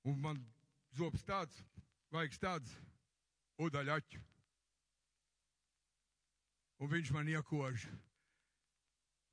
[0.09, 0.41] un man
[0.97, 1.59] zobs tāds,
[2.15, 2.81] vajag tāds.
[3.55, 4.19] udaļaķu.
[6.83, 7.85] Un viņš man iekož.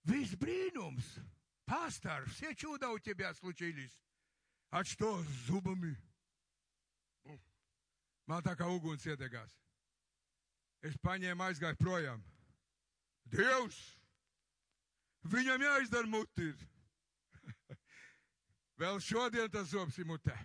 [0.06, 1.06] Viss brīnums!
[1.66, 3.98] Пастор, все чудо у тебя случились.
[4.70, 5.96] А что с зубами?
[8.26, 9.52] Man tā kā uguns iedegās.
[10.82, 12.22] Es paņēmu, aizgāju projām.
[13.30, 13.78] Dievs!
[15.26, 16.50] Viņam jāizdara muti.
[18.82, 20.36] Vēl šodien tas zobs ir mutē.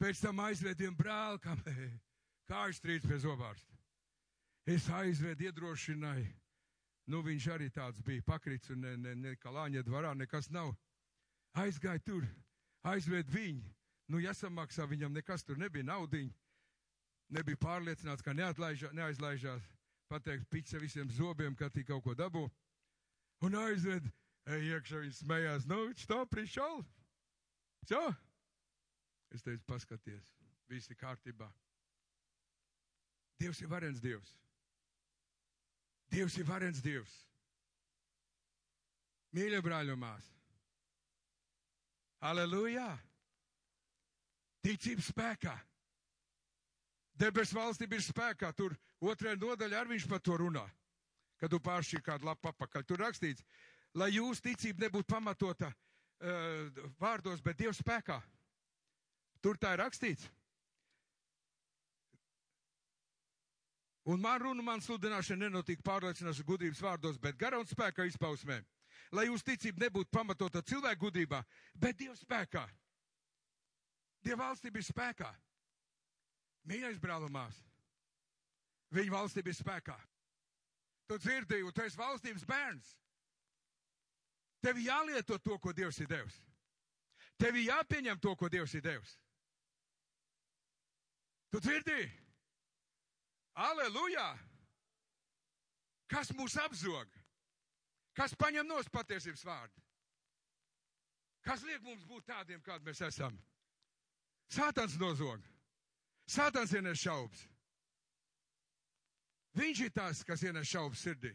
[0.00, 1.60] Pēc tam aizvediem brāli, kam
[2.48, 3.76] kājas trīc pie zobārsta.
[4.68, 6.32] Es aizvedu, iedrošināju.
[7.09, 10.75] Nu, viņš arī tāds bija pakrits, un ne, ne, ne kā lāņa dvarā nekas nav.
[11.57, 12.27] Aizgāja tur,
[12.85, 13.65] aizved viņu.
[14.09, 16.33] Nu, jāsamaksā viņam nekas tur nebija naudiņa.
[17.33, 19.65] Nebija pārliecināts, ka neatlaižā, neaizlaižās.
[20.09, 22.47] Pateiks pica visiem zobiem, ka tī kaut ko dabū.
[23.45, 24.05] Un aizved,
[24.49, 25.67] ej iekšā, viņš smējās.
[25.69, 26.81] Nu, što prišal?
[27.89, 28.01] Čo?
[29.33, 30.25] Es teicu, paskaties,
[30.69, 31.49] viss ir kārtībā.
[33.39, 34.33] Dievs ir varens Dievs.
[36.09, 37.13] Dievs ir varens Dievs.
[39.35, 40.35] Mīļie brāļi un māsas.
[42.25, 42.87] Aleluja!
[44.65, 45.53] Ticības spēkā.
[47.19, 48.49] Debesu valstība ir spēkā.
[48.55, 50.65] Tur otrajā nodaļā arī viņš par to runā.
[51.39, 52.83] Kad tu pāršķir kādu lapu apakaļ.
[52.87, 53.45] Tur rakstīts,
[53.95, 58.19] lai jūsu ticība nebūtu pamatota uh, vārdos, bet Dieva spēkā.
[59.39, 60.27] Tur tā ir rakstīts.
[64.09, 68.57] Un man runa, man sludināšana nenotika pārliecināšanas gudrības vārdos, bet gara un spēka izpausmē.
[69.13, 71.43] Lai jūsu ticība nebūtu pamatota cilvēku gudrībā,
[71.77, 72.63] bet Dieva spēkā.
[74.25, 75.29] Dieva valstība ir spēkā.
[76.69, 77.57] Mīļais brālumās,
[78.93, 79.97] viņa valstība ir spēkā.
[81.09, 82.89] Tu dzirdēji, un tu esi valstības bērns.
[84.61, 86.39] Tev jālieto to, ko Dievs ir devis.
[87.37, 89.13] Tev jāpieņem to, ko Dievs ir devis.
[91.53, 92.09] Tu dzirdēji?
[93.55, 94.37] Aleluja!
[96.09, 97.09] Kas mūs apzog?
[98.17, 99.83] Kas paņem nos patiesības vārdu?
[101.45, 103.37] Kas liek mums būt tādiem, kādi mēs esam?
[104.51, 105.43] Sātans nozog.
[106.29, 107.45] Sātans ienes šaubas.
[109.57, 111.31] Viņš ir tas, kas ienes šaubas sirdī.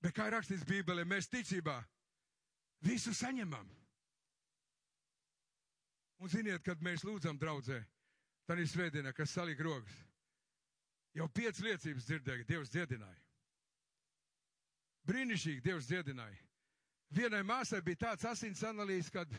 [0.00, 1.76] Bet kā rakstīts Bībelē, mēs ticībā
[2.86, 3.68] visu saņemam.
[6.20, 7.82] Un ziniet, kad mēs lūdzam draudzē,
[8.50, 9.94] tad ir svētdienā, kas salika rokas.
[11.14, 13.20] Jau piecas liecības dzirdēja, Dievs dziedināja.
[15.06, 16.38] Brīnišķīgi Dievs dziedināja.
[17.14, 19.30] Vienai māsai bija tāds asins analīzes, kad,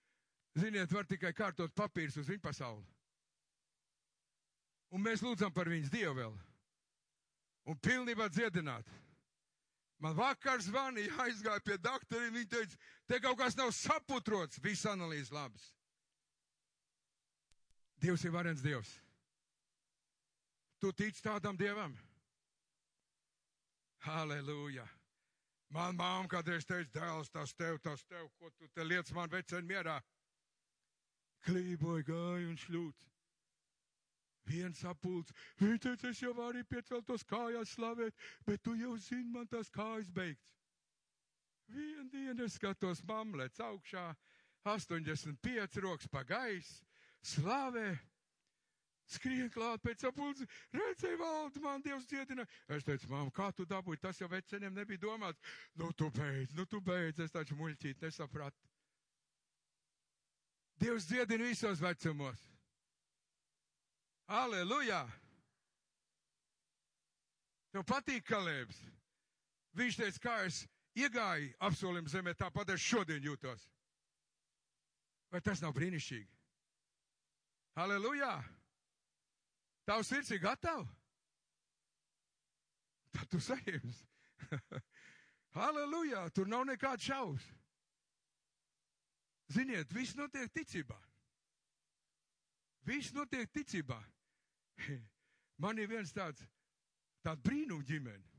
[0.60, 2.84] ziniet, var tikai kārtot papīrus uz viņu pasauli.
[4.92, 6.38] Un mēs lūdzam par viņas Dievu vēl.
[7.72, 8.88] Un pilnībā dziedināt.
[10.04, 15.32] Man vakar zvanīja, aizgāja pie doktora, viņa teica, te kaut kas nav saputrots, viss analīzes
[15.32, 15.72] labs.
[18.00, 18.94] Dievs ir varens Dievs.
[20.80, 21.92] Tu tici tādam Dievam?
[24.00, 24.86] Halleluja!
[25.70, 29.68] Man māma kādreiz teica, dēls, tas tev, tas tev, ko tu te liec man veceni
[29.68, 30.00] mierā.
[31.46, 33.06] Klīboja gāja un šļūts.
[34.50, 38.16] Viens sapulcs, viņa teica, es jau arī pieceltos kājās slavēt,
[38.48, 40.56] bet tu jau zini, man tās kājas beigts.
[41.70, 44.08] Vienu dienu es skatos, mamlets augšā,
[44.66, 46.80] 85 rokas pa gaisu,
[47.26, 47.98] slavē,
[49.10, 52.46] skrien klāt pēc sapulces, redzēja valdi, man Dievs dziedina.
[52.70, 55.40] Es teicu, mamma, kā tu dabūji, tas jau veceniem nebija domāts.
[55.74, 58.70] Nu, tu beidz, nu, tu beidz, es taču muļķīt nesapratu.
[60.80, 62.40] Dievs dziedina visos vecumos.
[64.30, 65.02] Aleluja!
[67.74, 68.78] Tev patīk kalēbs.
[69.78, 70.64] Viņš teica, kā es
[70.98, 73.68] iegāju apsolim zemē, tāpat es šodien jūtos.
[75.30, 76.39] Vai tas nav brīnišķīgi?
[77.74, 78.32] Aleluja!
[79.86, 80.86] Tavs sirds ir gatava?
[83.14, 84.06] Tad tu saņemsi.
[85.54, 86.28] Aleluja!
[86.34, 87.46] Tur nav nekāds šaus.
[89.50, 90.98] Ziniet, viss notiek ticībā.
[92.86, 93.98] Viss notiek ticībā.
[95.62, 96.42] Man ir viens tāds,
[97.26, 98.30] tāds brīnum ģimene.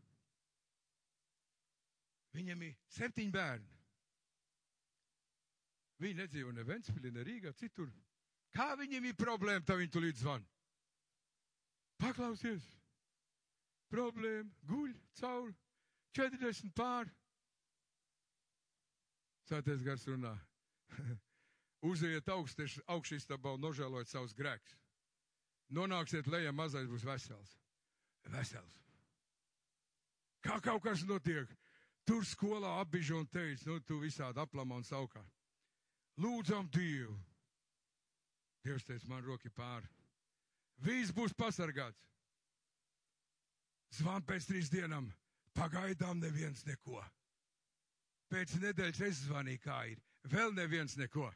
[2.32, 3.78] Viņam ir septiņi bērni.
[6.02, 7.92] Viņi nedzīvo ne Ventspilī, ne Rīgā, citur.
[8.56, 10.46] Kā viņiem ir problēma, tā viņi tu līdz zvan.
[12.02, 12.66] Paklausies!
[13.92, 15.54] Problēma, guļ, cauri,
[16.16, 17.10] 40 pār.
[19.48, 20.32] Sāties gars runā.
[21.92, 24.78] Uziet augšistabā un nožēlojot savus grēkus.
[25.76, 27.58] Nonāksiet lejā, mazais būs vesels.
[28.32, 28.78] Vesels.
[30.44, 31.50] Kā kaut kas notiek,
[32.08, 35.22] tur skolā apbižo un teica, nu, tu visādi aplamā un saukā.
[36.22, 37.16] Lūdzam Dievu.
[38.66, 39.90] Dievs teica, man roki pāri.
[40.82, 42.02] Viss būs pasargāts.
[43.98, 45.10] Zvan pēc trīs dienām.
[45.58, 47.02] Pagaidām neviens neko.
[48.32, 50.00] Pēc nedēļas es zvanīju, kā ir.
[50.32, 51.28] Vēl neviens neko.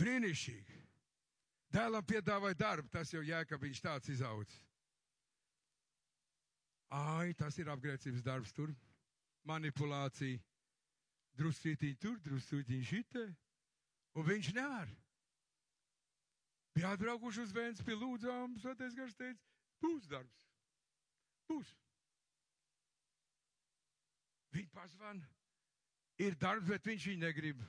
[0.00, 0.80] Brīnišķīgi.
[1.76, 4.58] Dēlam piedāvāja darbu, tas jau jēga, ka viņš tāds izaudzis.
[6.96, 8.72] Ai, tas ir apgrēcības darbs tur.
[9.46, 10.42] Manipulācija.
[11.36, 13.24] Druscītiņi tur, druscītiņi šitē.
[14.16, 14.90] Un viņš nevar.
[16.76, 19.40] Bija atbraukuši uz Vēns pie lūdzām, svētais gars teica,
[19.80, 20.42] būs darbs.
[21.48, 21.70] Būs.
[24.52, 25.22] Viņi pazvan.
[26.20, 27.62] Ir darbs, bet viņš viņu negrib.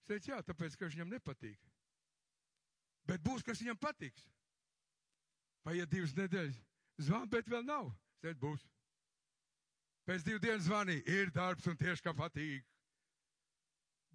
[0.00, 1.64] Es teicu, jā, tāpēc, ka viņam nepatīk.
[3.08, 4.28] Bet būs, kas viņam patiks.
[5.64, 6.60] Paiet divas nedēļas.
[7.00, 7.88] Zvan, bet vēl nav.
[7.88, 8.68] Es teicu, būs.
[10.08, 12.68] Pēc divu dienu zvanīja, ir darbs un tieši kā patīk.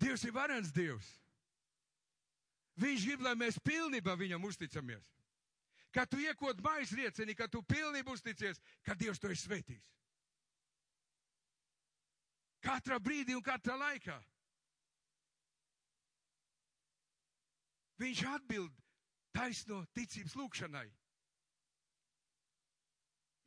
[0.01, 1.09] Dievs ir varens Dievs.
[2.81, 5.05] Viņš grib, lai mēs pilnībā viņam uzticamies.
[5.95, 9.85] Kad tu iekot mājas riecenī, kad tu pilnībā uzticies, ka Dievs to ir svētījis.
[12.65, 14.17] Katrā brīdī un katrā laikā.
[18.01, 18.73] Viņš atbild
[19.35, 20.87] taisno ticības lūgšanai.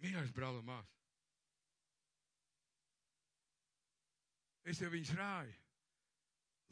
[0.00, 0.94] Mīļais brāl un mās.
[4.68, 5.54] Es jau viņus rāju.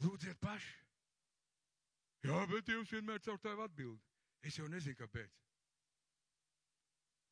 [0.05, 0.86] Lūdziet paši.
[2.27, 3.99] Jā, bet Dievs vienmēr caur tevi atbild.
[4.43, 5.35] Es jau nezinu, kāpēc.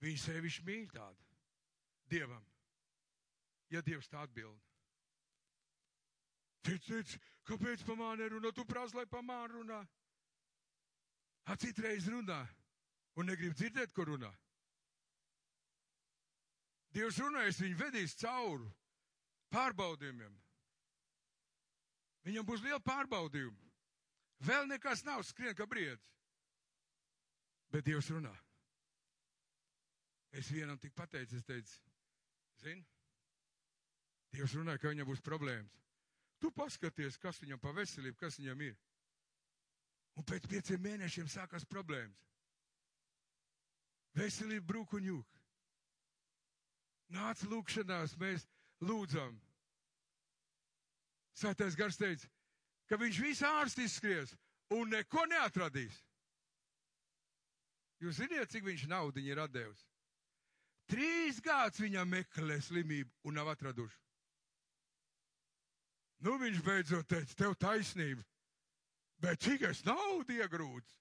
[0.03, 1.25] Viņš sevišķi mīl tādu.
[2.11, 2.43] Dievam.
[3.73, 4.55] Ja Dievs tā atbild.
[6.65, 8.51] Cits, cits, kāpēc pa mani runā?
[8.55, 9.81] Tu prasa, lai pa mani runā.
[11.45, 12.39] A citreiz runā
[13.19, 14.31] un negrib dzirdēt, ko runā.
[16.95, 18.69] Dievs runājas, viņu vedīs cauri
[19.51, 20.33] pārbaudījumiem.
[22.25, 23.64] Viņam būs liela pārbaudījuma.
[24.43, 26.03] Vēl nekas nav skrien, kā briedis.
[27.71, 28.33] Bet Dievs runā.
[30.35, 31.77] Es vienam tik pateicu, es teicu,
[32.59, 32.83] zini,
[34.35, 35.71] Dievs runāja, ka viņam būs problēmas.
[36.43, 38.75] Tu paskaties, kas viņam pa veselību, kas viņam ir.
[40.19, 42.19] Un pēc pieciem mēnešiem sākās problēmas.
[44.15, 45.39] Veselība brūk un jūk.
[47.15, 48.45] Nāc lūkšanās, mēs
[48.83, 49.35] lūdzam.
[51.35, 52.29] Svētais gars teica,
[52.89, 54.35] ka viņš visu ārstu izskries
[54.73, 55.97] un neko neatradīs.
[58.03, 59.85] Jūs zināt, cik viņš naudu ir atdevis?
[60.91, 64.01] Trīs gadus viņam meklē slimību un nav atraduši.
[66.25, 68.23] Nu, viņš beidzot teica, tev taisnība.
[69.21, 70.93] Bet cik es naudu iegrūdzu?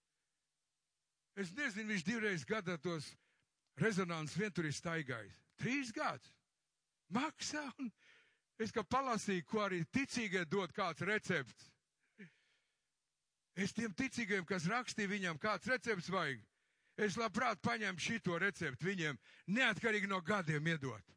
[1.40, 3.10] Es nezinu, viņš divreiz gadā tos
[3.80, 5.38] rezonanses vientur ir staigājis.
[5.58, 6.30] Trīs gadus.
[7.14, 7.90] Maksā un
[8.62, 11.73] es kā palasīju, ko arī ticīgie dod kāds recepts.
[13.54, 16.40] Es tiem ticīgiem, kas rakstīja viņam, kāds recepts vajag,
[16.98, 19.18] es labprāt paņemtu šito receptu viņiem,
[19.54, 21.12] neatkarīgi no gadiem iedot.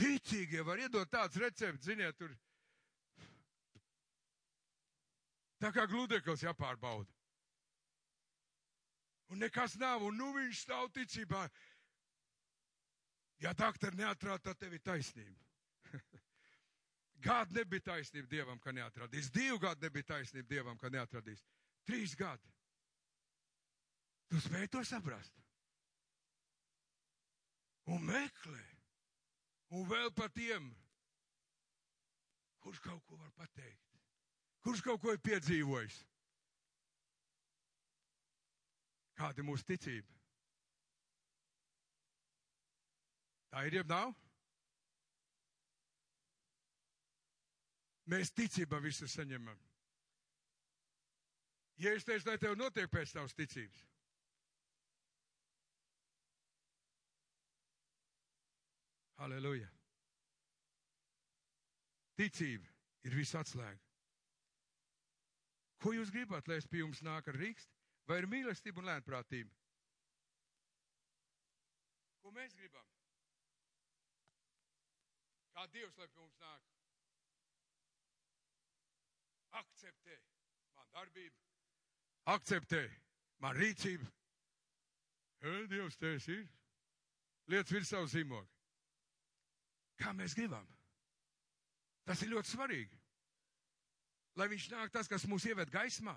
[0.00, 2.32] Ticīgie var iedot tāds recepts, ziniet, tur.
[5.60, 7.12] Tā kā gludeklis jāpārbauda.
[9.32, 11.44] Un nekas nav, un nu viņš stāv ticībā.
[13.40, 15.38] Ja doktori neatrāda, tad tev ir taisnība.
[17.22, 19.30] Gadu nebija taisnība Dievam, ka neatradīs.
[19.30, 21.44] Divu gadu nebija taisnība Dievam, ka neatradīs.
[21.86, 22.50] Trīs gadi.
[24.32, 25.34] Tu spēj to saprast.
[27.92, 28.62] Un meklē.
[29.72, 30.66] Un vēl par tiem,
[32.60, 34.00] kurš kaut ko var pateikt.
[34.62, 35.96] Kurš kaut ko ir piedzīvojis.
[39.18, 40.18] Kāda ir mūsu ticība?
[43.52, 44.14] Tā ir jeb nav?
[48.10, 49.58] Mēs ticībā visu saņemam.
[51.82, 53.84] Ja es teicu, lai tev notiek pēc tavas ticības,
[59.22, 59.68] Halleluja!
[62.18, 62.66] Ticība
[63.06, 63.78] ir viss atslēga.
[65.82, 67.70] Ko jūs gribat, lai es pie jums nāk ar rīkstu,
[68.10, 69.54] vai ir mīlestība un lēnprātība?
[72.22, 72.90] Ko mēs gribam?
[75.54, 76.81] Kā Dievs, lai pie mums nāk?
[79.60, 80.16] Akceptē
[80.76, 81.36] man darbību,
[82.34, 82.82] akceptē
[83.44, 84.08] man rīcību.
[85.42, 86.44] E, Dievs, tas ir.
[87.50, 88.46] Lietas virs savu zīmogu.
[89.98, 90.66] Kā mēs gribam?
[92.06, 92.98] Tas ir ļoti svarīgi.
[94.38, 96.14] Lai viņš nāk tas, kas mūs ieved gaismā,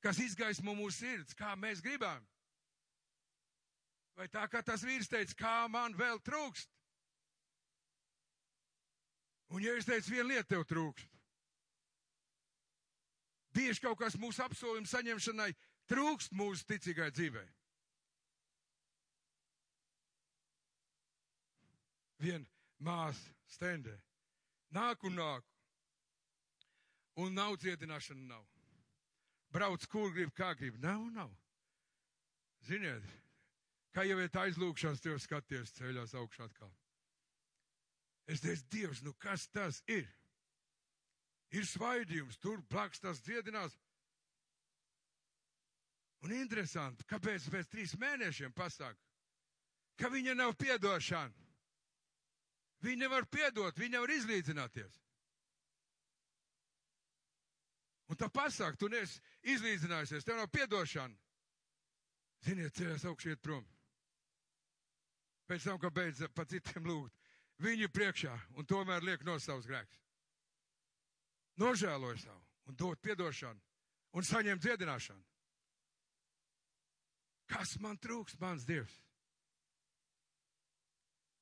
[0.00, 2.22] kas izgaismo mūsu sirds, kā mēs gribam.
[4.16, 6.70] Vai tā kā tas vīrs teica, kā man vēl trūkst?
[9.52, 11.15] Un ja es teicu, viena lieta tev trūkst,
[13.56, 15.52] bieži kaut kas mūsu apsolījuma saņemšanai
[15.90, 17.46] trūkst mūsu ticīgai dzīvei.
[22.20, 22.46] Vien
[22.80, 23.96] māsa stendē.
[24.76, 25.44] Nāk un nāk.
[27.16, 28.44] Un nav dziedināšana, nav.
[29.52, 30.76] Brauc, kur grib, kā grib.
[30.82, 31.30] Nav, nav.
[32.66, 33.04] Ziniet,
[33.94, 36.72] kā jau ir aizlūkšanas, tev skaties ceļās augšā atkal.
[38.26, 40.08] Es teicu, Dievs, nu kas tas ir?
[41.54, 43.76] Ir svaidījums, tur blakus tas dziedinās.
[46.26, 48.98] Un interesanti, kāpēc pēc trīs mēnešiem pasaka,
[50.00, 51.44] ka viņa nav piedošana.
[52.82, 54.98] Viņa nevar piedot, viņa nevar izlīdzināties.
[58.06, 59.20] Un tā pasaka, tu neesi
[59.54, 61.14] izlīdzinājusies, tev nav piedošana.
[62.46, 63.64] Ziniet, ceļās augšiet prom.
[65.50, 67.14] Pēc tam, ka beidz pa citiem lūgt,
[67.62, 70.05] viņu priekšā un tomēr liek no savus grēkus.
[71.60, 73.60] Nožēloja savu un dot piedošanu
[74.16, 75.24] un saņemt dziedināšanu.
[77.46, 78.94] Kas man trūks, mans Dievs?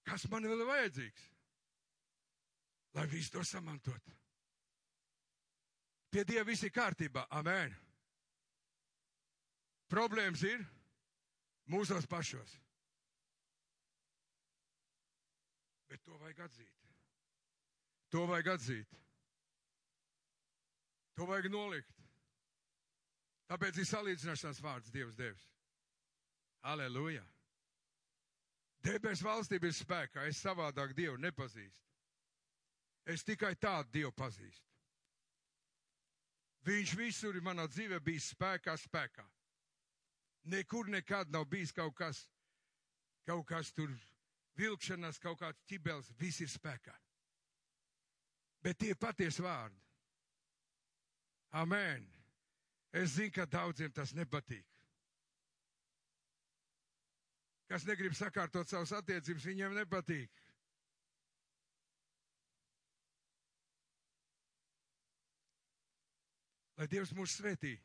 [0.04, 1.30] Kas man vēl ir vajadzīgs?
[2.94, 4.12] Lai visu to samantot.
[6.12, 7.24] Pie Dieva viss ir kārtībā.
[7.34, 7.72] Amen.
[9.90, 10.60] Problēmas ir
[11.72, 12.52] mūsos pašos.
[15.90, 16.86] Bet to vajag atzīt.
[18.14, 19.03] To vajag atzīt.
[21.14, 21.94] To vajag nolikt.
[23.50, 25.44] Tāpēc ir salīdzināšanās vārds Dievs Dievs.
[26.64, 27.24] Aleluja!
[28.84, 31.84] Debes valstība ir spēkā, es savādāk Dievu nepazīstu.
[33.08, 34.64] Es tikai tādu Dievu pazīstu.
[36.64, 39.24] Viņš visur manā dzīvē bija spēkā, spēkā.
[40.48, 42.22] Nekur nekad nav bijis kaut kas,
[43.28, 43.92] kaut kas tur
[44.56, 46.94] vilkšanas, kaut kāds ķibels, viss ir spēkā.
[48.64, 49.80] Bet tie patiesi vārdi.
[51.54, 52.06] Amen.
[52.94, 54.66] Es zinu, ka daudziem tas nepatīk
[57.74, 60.42] kas negrib sakārtot savas attiecības, viņiem nepatīk.
[66.78, 67.76] Lai Dievs mūs svētī.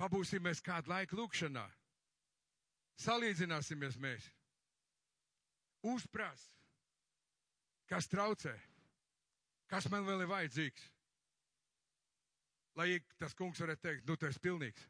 [0.00, 1.66] Pabūsimies kādu laiku lūkšanā.
[3.00, 4.26] Salīdzināsimies mēs.
[5.92, 6.42] Uzprās,
[7.88, 8.52] kas traucē,
[9.70, 10.88] kas man vēl ir vajadzīgs.
[12.78, 14.86] Lai tas kungs varētu teikt, nu, tu esi pilnīgs.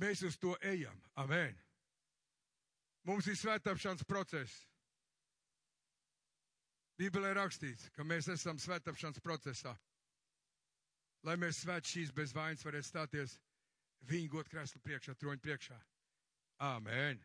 [0.00, 0.96] Mēs uz to ejam.
[1.16, 1.56] Amen.
[3.08, 4.66] Mums ir svētāpšanas process.
[7.00, 9.74] Bībelē rakstīts, ka mēs esam svētāpšanas procesā.
[11.24, 13.38] Lai mēs svēt šīs bez vainas varētu stāties
[14.10, 15.78] viņa godkrēsla priekšā, troņa priekšā.
[16.72, 17.20] Āmen!